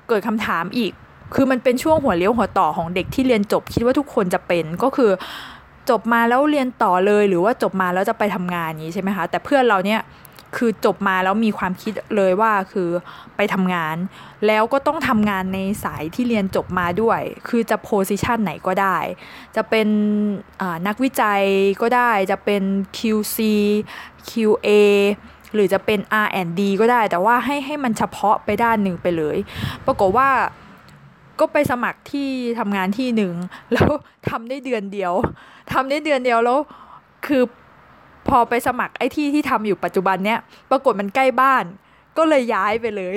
[0.08, 0.92] เกิดคำถามอีก
[1.36, 5.12] คือมันเป็นช่วงหัวเลี้ยวหัวต่อของเด็กที่เรียนจบ คิดว่าทุกคนจะเป็นก็คือ
[5.90, 10.02] จบมาแล้วเรียนต่อเลยหรือว่าจบมาแล้วจะไปทำงานนี้ใช่ไหมคะ แต่เพื่อนเราเนี่ย
[10.58, 12.90] คือจบมาแล้วมีความคิดเลยว่าคือ
[13.36, 13.96] ไปทำงาน
[14.48, 18.98] แล้วก็ต้องทำงานในสายที่เรียนจบมาด้วย คือจะโพสิชันไหนก็ได้
[19.56, 19.88] จะเป็น
[20.88, 21.42] นักวิจัย
[21.82, 22.64] ก็ได้จะเป็น
[22.98, 23.38] QC
[24.30, 24.70] QA
[25.56, 29.38] หรือจะเป็น R&D ก็ได้ แต่ว่าให้ให้มันเฉพาะไปด้านหนึ่งไปเลย
[29.86, 30.30] ปรากฏว่า
[31.40, 33.34] ก็ไปสมัครที่ทำงานที่หนึ่ง
[33.74, 33.90] แล้ว
[34.30, 35.14] ทำได้เดือนเดียว
[35.74, 36.60] ทำได้เดือนเดียวแล้ว
[37.28, 37.44] คือ
[38.30, 40.40] พอไปสมัครไอ้ที่ที่ทำอยู่ปัจจุบันเนี้ย
[40.72, 41.64] ปรากฏมันใกล้บ้าน
[42.18, 43.16] ก็เลยย้ายไปเลย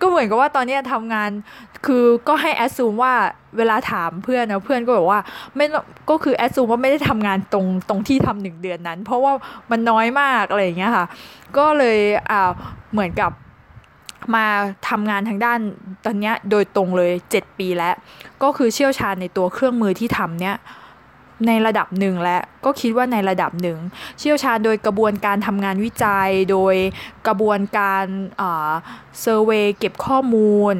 [0.00, 1.30] ก็เหมือนกับว่าตอนนี้ทำงาน
[1.86, 3.14] คือก็ให้แอดซูมว่า
[3.56, 5.20] เวลาถามเพื่อนนะเพื่อนก็บอกว่า
[5.56, 5.66] ไม่
[6.10, 9.32] ก็คือแอดซูมว่าไม่ได้ทำงานตรงตรงที่ทำหนึ่งเดือนนั้น เพราะว่า
[9.70, 11.06] มันน้อยมากอะไรอย่างเงี้ยค่ะ
[11.56, 11.98] ก็เลย
[12.30, 12.50] อ่า
[12.92, 13.32] เหมือนกับ
[14.34, 14.46] มา
[14.88, 15.58] ทำงานทางด้าน
[16.04, 17.94] ตอนนี้โดยตรงเลย 7 ปีแล้ว
[18.42, 20.56] ก็คือเชี่ยวชาญในตัวเครื่องมือที่ทำเนี้ย
[21.48, 23.78] ในระดับหนึ่งและก็คิดว่าในระดับหนึ่ง
[24.18, 26.74] เชี่ยวชาญโดยกระบวนการทำงานวิจัย โดย
[27.26, 28.04] กระบวนการ
[29.20, 30.74] เซอร์เวยเก็บข้อมูล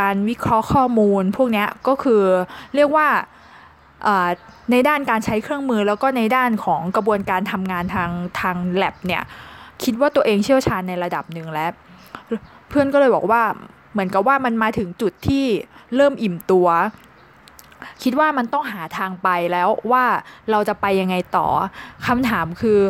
[0.06, 2.22] ารวิเคราะห์ข้อมูล พวกนี้ก็คือ
[2.74, 3.08] เรียกว่า
[4.70, 9.22] ในด้านการใช้เครื่องมือแล้วก็ในด้านของกระบวนการทำงานทางทางแลบเนี่ย
[9.82, 11.70] คิดว่าตัวเองเชี่ยวชาญในระดับหนึ่งแล้ว
[12.68, 13.42] เพื่อนก็เลยบอกว่า
[13.92, 15.44] เหมือนกับว่ามันมาถึงจุดที่
[15.96, 16.68] เริ่มอิ่มตัว
[18.02, 20.04] คิดว่ามันต้องหาทางไปแล้วว่า
[20.50, 21.46] เราจะไปยังไงต่อ
[22.06, 22.80] คำถามคือ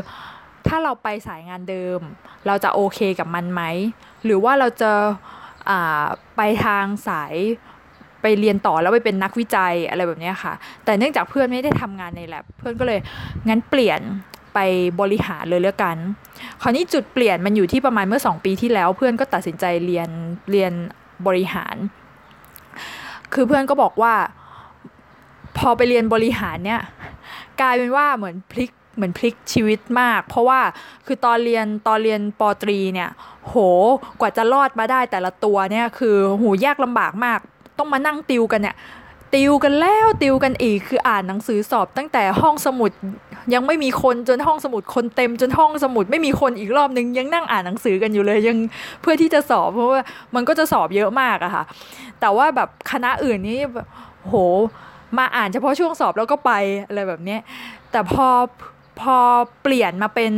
[0.66, 2.00] ถ้าเราไปสายงานเดิม
[2.46, 3.62] เราจะโอเคกับมันไหม
[4.24, 4.92] หรือว่าเราจะ
[6.36, 7.34] ไปทางสาย
[8.22, 10.52] ไปเรียนต่อแล้วไปเป็นนักวิจัยอะไรแบบนี้ค่ะ
[10.84, 13.00] แต่เนื่องจากเพื่อนไม่ได้ทำงานในแลบเพื่อนก็เลย
[13.48, 14.00] งั้นเปลี่ยน
[14.54, 14.58] ไป
[15.00, 15.96] บริหารเลยแล้วกัน
[16.62, 20.08] คราวนี้จุดเปลี่ยนมันอยู่ที่ประมาณเมื่อ 2 ปีที่แล้ว เพื่อนก็ตัดสินใจเรียน
[20.50, 20.72] เรียน
[21.26, 21.76] บริหาร
[23.32, 24.14] คือเพื่อนก็บอกว่า
[25.58, 26.80] พอไปเรียนบริหารเนี่ย
[27.60, 30.60] กลายเป็นว่าเหมือนพลิกเหมือนพลิกชีวิตมาก เพราะว่า
[31.06, 33.10] คือตอนเรียนตอนเรียนปตรีเนี่ย
[33.48, 33.54] โห
[34.20, 37.38] กว่าจะรอดมาได้แต่ละตัวเนี่ยคือหูยากลำบากมาก
[37.78, 38.76] ต้องมานั่งติวกันเนี่ย
[39.34, 42.90] ติวกันแล้วติวกันอีกคืออ่านหนังสือสอบตั้งแต่ห้องสมุด
[43.54, 48.58] ยังไม่มีคนจนห้องสมุดคนเต็มจนห้องสมุดไม่มีคนอีกรอบนึง ยังนั่งอ่านหนังสือกันอยู่เลยยัง
[49.00, 50.00] เพื่อที่จะสอบเพราะว่า
[50.34, 51.64] มันก็จะสอบเยอะมากอะค่ะ
[52.20, 53.60] แต่ว่าแบบคณะอื่นนี่
[54.28, 54.34] โห
[55.18, 56.52] มาอ่านเฉพาะช่วงสอบแล้วก็ไป
[56.86, 57.36] อะไรแบบนี้
[57.90, 58.28] แต่พอ
[59.00, 59.16] พอ
[59.62, 60.32] เปลี่ยนมาเป็น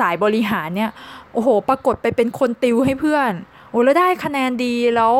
[0.00, 0.90] สายบริหารเนี่ย
[1.32, 3.32] โอ้โห ปรากฏไปเป็นคนติวให้เพื่อน
[3.70, 5.14] โอ้แล้วได้คะแนนดีแล้ว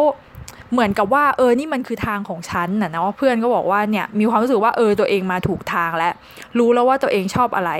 [0.73, 6.15] เหมือนกับว่าเออนี่มันคือทางของฉันนะเนาะเพื่อนก็บอกว่าเนี่ยมีความรู้สึกว่าเออตัวเองมาถูกทางแล้ว
[6.59, 7.71] รู้แล้วว่าตัวเองชอบอะไร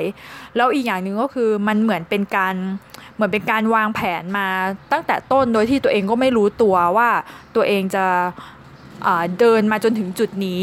[0.57, 2.55] แล้วอีกอย่างหนึ่งก็คือมันเหมือนเป็นการ
[3.15, 4.47] เหมือนเป็นการวางแผนมา
[4.93, 7.09] ตั้งแต่ต้นโดยที่ตัวเองก็ไม่รู้ตัวว่า
[7.57, 8.05] ตัวเองจะ
[9.39, 10.63] เดินมาจนถึงจุดนี้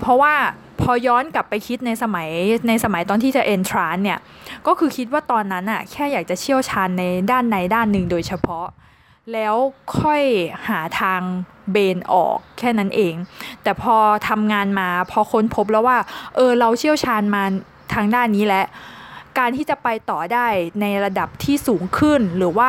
[0.00, 0.34] เพราะว่า
[0.80, 2.28] พอย้อนกลับไปคิดในสมัย
[2.68, 4.18] ในสมัยตอนที่จะเอนทรานเนี่ย
[4.66, 8.66] ก็คือคิดว่าตอนนั้นอะแค่อยากจะเชี่ยวชาญในด้านในด้านหนึ่งโดยเฉพาะ
[9.32, 9.54] แล้ว
[10.00, 10.22] ค่อย
[10.68, 11.20] หาทาง
[11.70, 13.14] เบนออกแค่นั้นเอง
[13.62, 13.96] แต่พอ
[14.28, 15.98] ทำงานมาพอค้นพบแล้วว่า
[16.36, 17.42] เออเราเชี่ยวชาญมา
[17.94, 18.66] ทางด้านนี้แล้ว
[19.38, 20.46] การที่จะไปต่อได้
[20.80, 22.68] ในระดับที่สูงขึ้นหรือว่า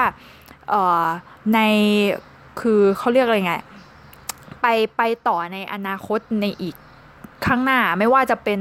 [1.54, 1.60] ใน
[2.60, 3.56] คือเขาเรียกอะไรไง
[4.62, 4.68] ไป
[4.98, 6.76] ไปต่อในอนาคตในอีก
[7.46, 8.60] ข้างหน้าไม่ว่าจะเป็น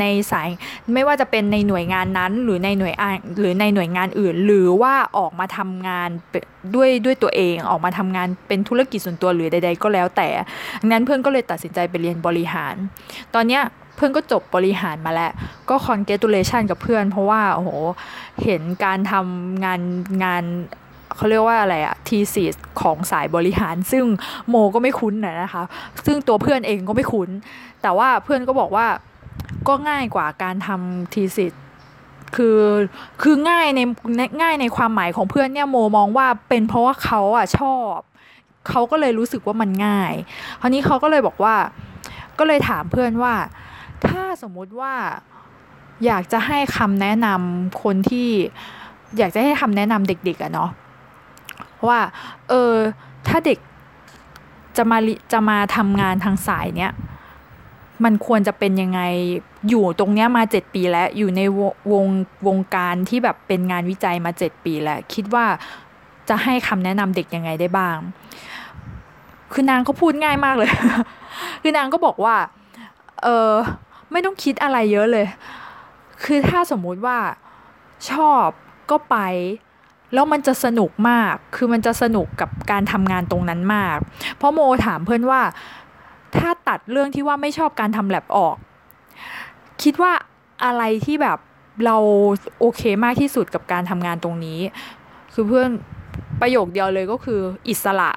[0.00, 0.48] ในสาย
[0.94, 2.94] ไม่ว่าจะเป็นในหน่วยงานนั้นหรือในหน่วย
[3.40, 6.08] หรือในหน่วยงานอื่น หรือว่าออกมาทำงาน
[6.74, 10.28] ด้วยด้วยตัวเองออกมาทำงานเป็นธุรกิจส่วนตัวหรือใด ๆ ก็แล้วแต่
[10.80, 12.74] ดังนั้นเพื่อนก็เลยตัดสินใจไปเรียนบริหาร
[13.34, 13.62] ตอนเนี้ย
[13.96, 15.32] เพื่อนก็จบบริหารมาแล้ว
[15.70, 17.70] ก็คอนเกตูเลชันกับเพื่อน เพราะว่าโอ้โห
[18.44, 19.80] เห็นการทำงาน
[20.24, 20.44] งาน
[21.16, 22.44] เขาเรียกว่าอะไรอะทีซี
[22.80, 24.04] ของสายบริหาร ซึ่ง
[24.48, 25.64] โมก็ไม่คุ้นนะคะ
[26.06, 27.28] ซึ่งตัวเพื่อนเองก็ไม่คุ้น
[27.82, 28.86] แต่ว่าเพื่อนก็บอกว่า
[29.68, 31.62] ก็ง่ายกว่าการทำทีสิทธ์
[32.36, 32.60] คือ
[33.22, 33.80] คือง่ายใน
[34.42, 37.96] ง่ายในความหมายของเพื่อนเนี่ยโมมองว่าเป็นเพราะว่าเขาอะชอบ
[38.68, 40.12] เขาก็เลยรู้สึกว่ามันง่าย
[40.60, 41.54] คราวนี้เขาก็เลยบอกว่า
[42.38, 43.34] ก็เลยถามเพื่อนว่า
[44.06, 44.94] ถ้าสมมุติว่า
[46.06, 48.28] อยากจะให้คำแนะนำคนที่
[49.18, 50.70] อยากจะให้คำแนะนำเด็กๆอะเนาะ
[51.88, 52.00] ว่า
[52.48, 52.74] เออ
[53.28, 53.58] ถ้าเด็ก
[54.76, 54.98] จะมา
[55.32, 56.92] จะมาทำงานทางสายเนี้ย
[58.04, 59.00] มันควรจะเป็นยังไง
[59.68, 61.40] อยู่ตรงเนี้ยมาเจ็ดปีแล้ว อยู่ใน
[61.92, 62.06] วง
[62.46, 65.46] วงการที่แบบเป็นงานวิจัยมาเจ็ดปีแล้ว คิดว่า
[66.28, 67.96] จะให้คำแนะนำเด็กยังไงได้บ้าง
[69.52, 70.70] คือนางก็พูดง่ายมากเลย
[71.62, 72.36] คือนางก็บอกว่า
[73.22, 73.52] เออ
[74.12, 75.26] ไม่ต้องคิดอะไรเยอะเลย
[76.24, 77.18] คือถ้าสมมุติว่า
[78.10, 78.46] ชอบ
[78.90, 79.16] ก็ไป
[80.14, 83.98] แล้วมันจะสนุกมาก คือมันจะสนุกกับการทำงานตรงนั้นมาก
[84.36, 85.40] เพราะโมถามเพื่อนว่า
[86.36, 88.56] ถ้าตัดเรื่องที่ว่าไม่ชอบการทำแลบออก
[89.82, 90.12] คิดว่า
[90.64, 91.38] อะไรที่แบบ
[91.84, 91.96] เรา
[92.60, 94.58] โอเคมากที่สุดกับการทำงานตรงนี้
[95.34, 95.68] คือเพื่อน
[96.40, 98.10] ประโยคเดียวเลยก็คืออิสระ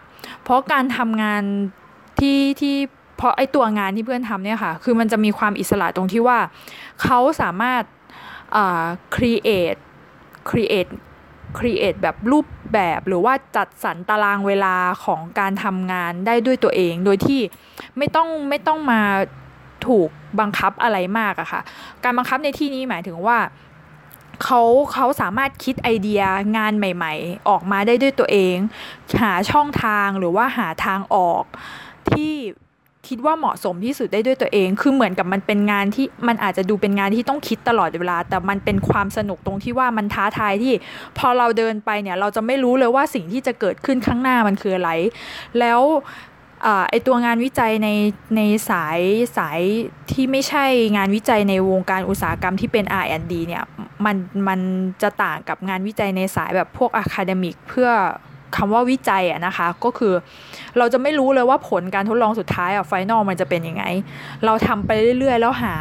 [0.43, 1.43] เพราะการทำงาน
[2.19, 2.75] ที่ที่
[3.17, 6.39] เพราะไอตัวงานที่เพื่อนทำเนี่ยค่ะ คือมันจะมีความอิสระตรงที่ว่า
[7.03, 7.83] เขาสามารถ
[8.55, 17.41] อ่า create create create แบบรูปแบบหรือว่าจัดสรรตารางเวลาของการทำงานได้ด้วยตัวเอง โดยที่
[17.97, 19.01] ไม่ต้องไม่ต้องมา
[19.87, 21.61] ถูกบังคับอะไรมากอะค่ะ
[22.03, 23.37] การบังคับในที่นี้หมายถึงว่า
[24.43, 24.61] เขา
[24.93, 26.21] เขาสามารถคิดไอเดีย
[26.57, 28.55] งานใหม่ ๆ ออกมาได้ด้วยตัวเอง
[29.21, 31.43] หาช่องทางหรือว่าหาทางออก
[32.11, 32.33] ที่
[33.09, 40.73] คิดว่าเหมาะสมที่สุดได้ด้วยตัวเอง คือเหมือนกับมันเป็นงานที่มันอาจจะดูเป็นงานที่ต้องคิดตลอดเวลา แต่มันเป็นความสนุกตรงที่ว่ามันท้าทายที่
[41.17, 44.91] พอเราเดินไปเนี่ย เราจะไม่รู้เลยว่าสิ่งที่จะเกิดขึ้นข้างหน้ามันคืออะไร
[45.59, 45.81] แล้ว
[46.89, 47.89] ไอ้ตัวงานวิจัยใน
[48.35, 48.99] ในสาย
[49.37, 49.59] สาย
[50.11, 50.65] ที่ไม่ใช่
[50.97, 53.63] งานวิจัยในวงการอุตสาหกรรมที่เป็น R&D เนี่ย
[54.05, 54.15] มัน
[54.47, 54.59] มัน
[55.01, 57.89] จะต่างกับงานวิจัยในสายแบบพวก academic เพื่อ
[58.57, 60.13] คำว่าวิจัยอะนะคะ ก็คือ
[60.77, 63.83] เราจะไม่รู้เลยว่าผลการทดลองสุดท้ายอะ final มันจะเป็นยังไง
[64.45, 64.89] เราทำไป
[65.19, 65.73] เรื่อยๆ แล้วหา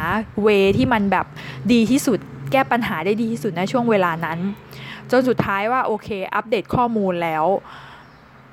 [0.43, 1.25] way ที่มันแบบ
[1.71, 2.19] ดีที่สุด
[2.51, 4.39] แก้ปัญหาได้ดีที่สุดในช่วงเวลานั้น
[5.11, 7.45] จนสุดท้ายว่าโอเค อัปเดตข้อมูลแล้ว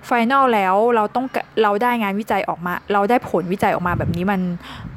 [0.06, 1.26] ไฟนลแล้วเราต้อง
[1.62, 4.40] เราได้งานวิจัยออกมา เราได้ผลวิจัยออกมาแบบนี้มัน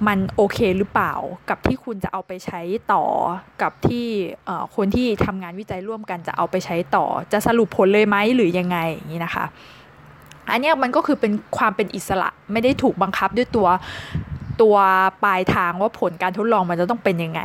[0.08, 1.14] มันโอเคหรือเปล่า
[1.50, 2.62] กับที่คุณจะเอาไปใช้
[2.94, 3.04] ต่อ
[3.62, 4.06] กับที่
[4.76, 9.46] คนที่ทำงานวิจัยร่วมกันจะเอาไปใช้ต่อ จะสรุปผลเลยไหมหรือยังไงอย่างนี้นะคะ
[10.52, 13.68] อันนี้มันก็คือเป็นความเป็นอิสระไม่ได้ถูกบังคับด้วยตัว
[14.62, 14.78] ตัว
[15.24, 17.42] ปลายทางว่าผลการทดลองมันจะต้องเป็นยังไง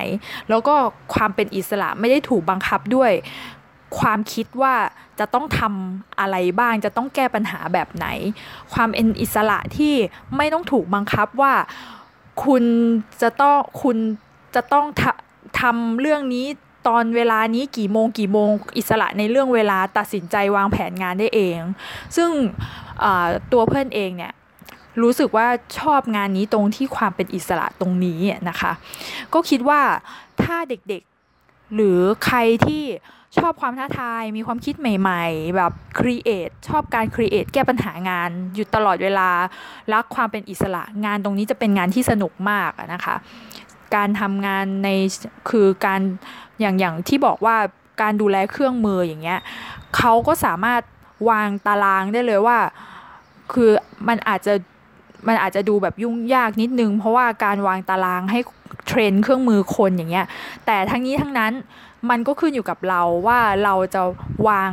[0.49, 0.75] แล้วก็
[1.15, 3.11] ความเป็นอิสระไม่ได้ถูกบังคับด้วย
[3.99, 4.75] ความคิดว่า
[5.19, 8.07] จะต้องทำอะไรบ้าง จะต้องแก้ปัญหาแบบไหน
[8.73, 9.95] ความเป็นอิสระที่
[10.37, 11.55] ไม่ต้องถูกบังคับว่า
[12.45, 12.65] คุณ
[13.23, 13.97] จะต้องคุณ
[14.55, 14.87] จะต้อง
[15.61, 16.47] ทำเรื่องนี้
[16.89, 21.59] ตอนเวลานี้กี่โมงกี่โมงอิสระในเรื่องเวลาตัดสินใจวางแผนงานได้เอง
[22.17, 22.31] ซึ่ง
[23.53, 24.33] ตัวเพื่อนเองเนี่ย
[25.03, 25.47] รู้สึกว่า
[25.79, 28.73] ชอบงานนี้ตรงที่ความเป็นอิสระตรงนี้นะคะ
[29.33, 29.81] ก็คิดว่า
[30.43, 32.85] ถ้าเด็กๆหรือใครที่
[33.37, 39.29] ชอบความท้าทาย มีความคิดใหม่ ๆ แบบครีเอทชอบการครีเอทแก้ปัญหางานอยู่ตลอดเวลา
[39.93, 43.17] รักความเป็นอิสระงานตรงนี้จะเป็นงานที่สนุกมากนะคะ
[43.95, 44.89] การทำงานใน
[45.51, 46.01] คือการ
[46.61, 47.57] อย่างอย่างที่บอกว่า
[48.03, 49.41] การดูแลเครื่องมืออย่างเงี้ย
[49.97, 50.83] เขาก็สามารถ
[51.31, 52.59] วางตารางได้เลยว่า
[53.53, 53.71] คือ
[54.09, 54.55] มันอาจจะ
[55.29, 58.41] มันอาจจะดูแบบยุ่งยากนิดนึง เพราะว่าการวางตารางให้
[58.87, 60.27] เทรนเครื่องมือคนอย่างเงี้ย
[60.67, 61.53] แต่ทั้งนี้ทั้งนั้น
[62.11, 64.03] มันก็ขึ้นอยู่กับเราว่าเราจะ
[64.49, 64.73] วาง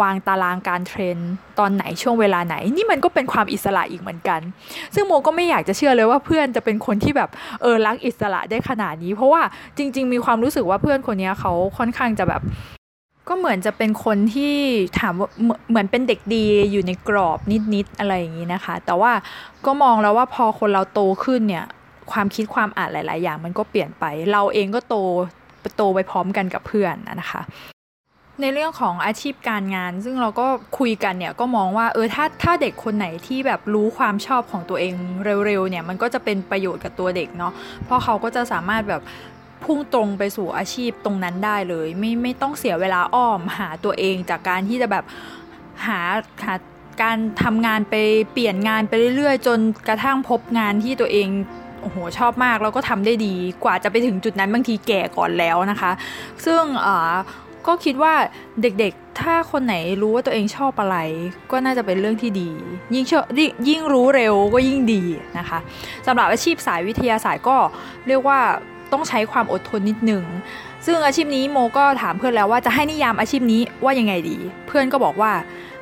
[0.00, 1.18] วางตารางการเทรน
[1.58, 4.40] ตอนไหนช่วงเวลาไหน นี่มันก็เป็นความอิสระอีกเหมือนกัน
[4.94, 7.30] ซึ่งโมก็ไม่อยากจะเชื่อเลยว่าเพื่อนจะเป็นคนที่แบบ
[7.62, 9.42] เออรักอิสระได้ขนาดนี้ เพราะว่า
[9.76, 12.42] จริง ๆ มีความรู้สึกว่าเพื่อนคนนี้เขาค่อนข้างจะแบบ
[13.28, 14.54] ก็เหมือนจะเป็นคนที่
[15.00, 15.28] ถามว่า
[15.70, 17.38] เหมือนเป็นเด็กดีอยู่ในกรอบ
[17.74, 19.12] นิดๆอะไรอย่างนี้นะคะ แต่ว่า
[19.66, 21.64] ก็มองแล้วว่าพอคนเราโตขึ้นเนี่ย
[22.12, 24.96] ความคิดความอ่านหลาย ๆ อย่างมันก็เปลี่ยนไป เราเองก็โต
[25.76, 27.42] โตไปพร้อมกันกับเพื่อนนะคะ
[28.42, 30.46] ในเรื่องของอาชีพการงาน ซึ่งเราก็
[30.78, 34.94] คุยกันเนี่ยก็มองว่าเออถ้าถ้าเด็กคนไหนที่แบบรู้ความชอบของตัวเอง
[35.46, 37.52] เร็วๆเนี่ยมันก็จะเป็นประโยชน์กับตัวเด็กเนาะ
[37.84, 39.02] เพราะเขาก็จะสามารถแบบ
[39.64, 45.04] พุ่งตรงไปสู่อาชีพตรงนั้นได้เลย ไม่ไม่ต้องเสียเวลาอ้อมหาตัวเองจากการที่จะแบบ
[45.86, 46.00] หา
[46.44, 46.54] หา
[47.02, 47.94] การทำงานไป
[48.32, 51.28] เปลี่ยนงานไปเรื่อยๆ จนกระทั่งพบงานที่ตัวเอง
[51.82, 55.90] โอ้โหชอบมากแล้วก็ทำได้ดีกว่าจะไปถึงจุดนั้นบางทีแก่ก่อนแล้วนะคะ
[56.44, 56.62] ซึ่ง
[57.66, 58.14] ก็คิดว่า
[58.62, 60.96] เด็กๆ ถ้าคนไหนรู้ว่าตัวเองชอบอะไร
[61.50, 62.50] ก็น่าจะเป็นเรื่องที่ดี
[62.94, 63.24] ยิ่งชอบ
[63.68, 65.02] ยิ่งรู้เร็วก็ยิ่งดี
[65.38, 65.58] นะคะ
[66.06, 67.56] สำหรับอาชีพสายวิทยาศาสตร์ก็
[68.06, 68.40] เรียกว่า
[68.92, 70.24] ต้องใช้ความอดทนนิดหนึ่ง
[70.86, 74.36] ซึ่งอาชีพนี้โมก็ถามเพื่อนแล้วว่าจะให้นิยามอาชีพนี้ว่ายังไงดี
[74.66, 75.32] เพื่อนก็บอกว่า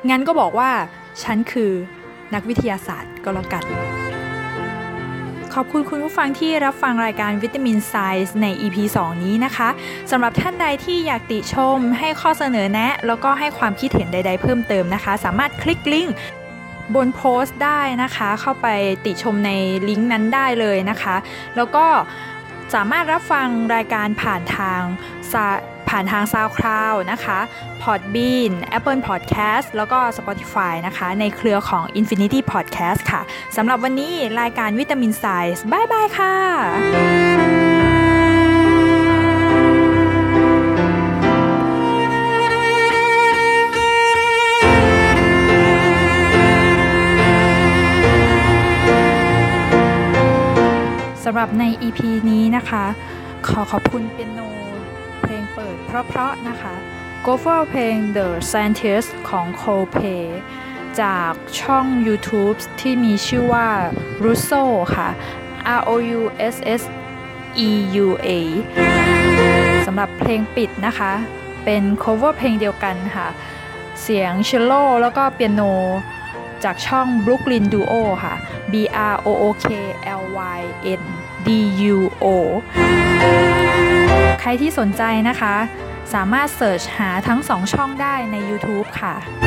[0.09, 0.69] งั้นก็บอกว่า
[1.23, 1.71] ฉันคือ
[2.33, 3.86] นักวิทยาศาสตร์ก็แล้วกัน
[5.59, 9.69] ขอบคุณคุณผู้ฟังที่รับฟังรายการวิตามินไซส์ใน EP 2 นี้นะคะ
[10.11, 16.15] สำหรับท่านใดที่อยากติชม ให้ข้อเสนอแนะ แล้วก็ให้ความคิดเห็นใด ๆ เพิ่มเติมนะคะ สามารถคลิกลิงก์
[16.95, 18.67] บนโพสต์ได้นะคะ เข้าไป
[19.05, 19.51] ติชมใน
[19.89, 21.15] ลิงก์นั้นได้เลยนะคะ
[21.55, 21.85] แล้วก็
[22.75, 24.81] สามารถรับฟังรายการผ่านทาง
[25.89, 27.39] ผ่านทาง SoundCloud นะคะ
[27.83, 33.21] Podbean Apple Podcast แล้วก็ Spotify นะคะ ในเครือของ Infinity Podcast ค่ะ
[33.57, 36.35] สำหรับวันนี้รายการวิตามิน Sci บายบายค่ะ
[51.23, 52.85] สำหรับใน EP นี้นะคะ
[53.47, 54.56] ขอขอบคุณเปียโน
[55.85, 56.73] เพราะๆนะคะ
[57.25, 60.25] Go for เพลง The Scientist ของ Coldplay
[61.01, 63.67] จากช่อง YouTube ที่มีชื่อว่า
[64.23, 64.63] Russo
[64.95, 65.09] ค่ะ
[65.79, 66.21] R O U
[66.53, 66.83] S S
[67.67, 67.69] E
[68.05, 68.29] U A
[69.85, 71.11] สำหรับเพลงปิดนะคะ
[71.65, 73.27] เป็น cover เพลงเดียวกันค่ะ
[74.01, 75.61] เสียงเชลโลแล้วก็เปียโน
[76.63, 77.93] จากช่อง Brooklyn Duo
[78.23, 78.35] ค่ะ
[78.71, 78.73] B
[79.13, 79.65] R O O K
[80.21, 80.23] L
[80.57, 80.61] Y
[81.01, 81.03] N
[81.45, 81.47] D
[81.95, 82.25] U O
[84.39, 85.55] ใครที่สนใจนะคะ
[86.13, 89.46] สามารถเสิร์ชหาทั้งสองช่องได้ใน YouTube ค่ะ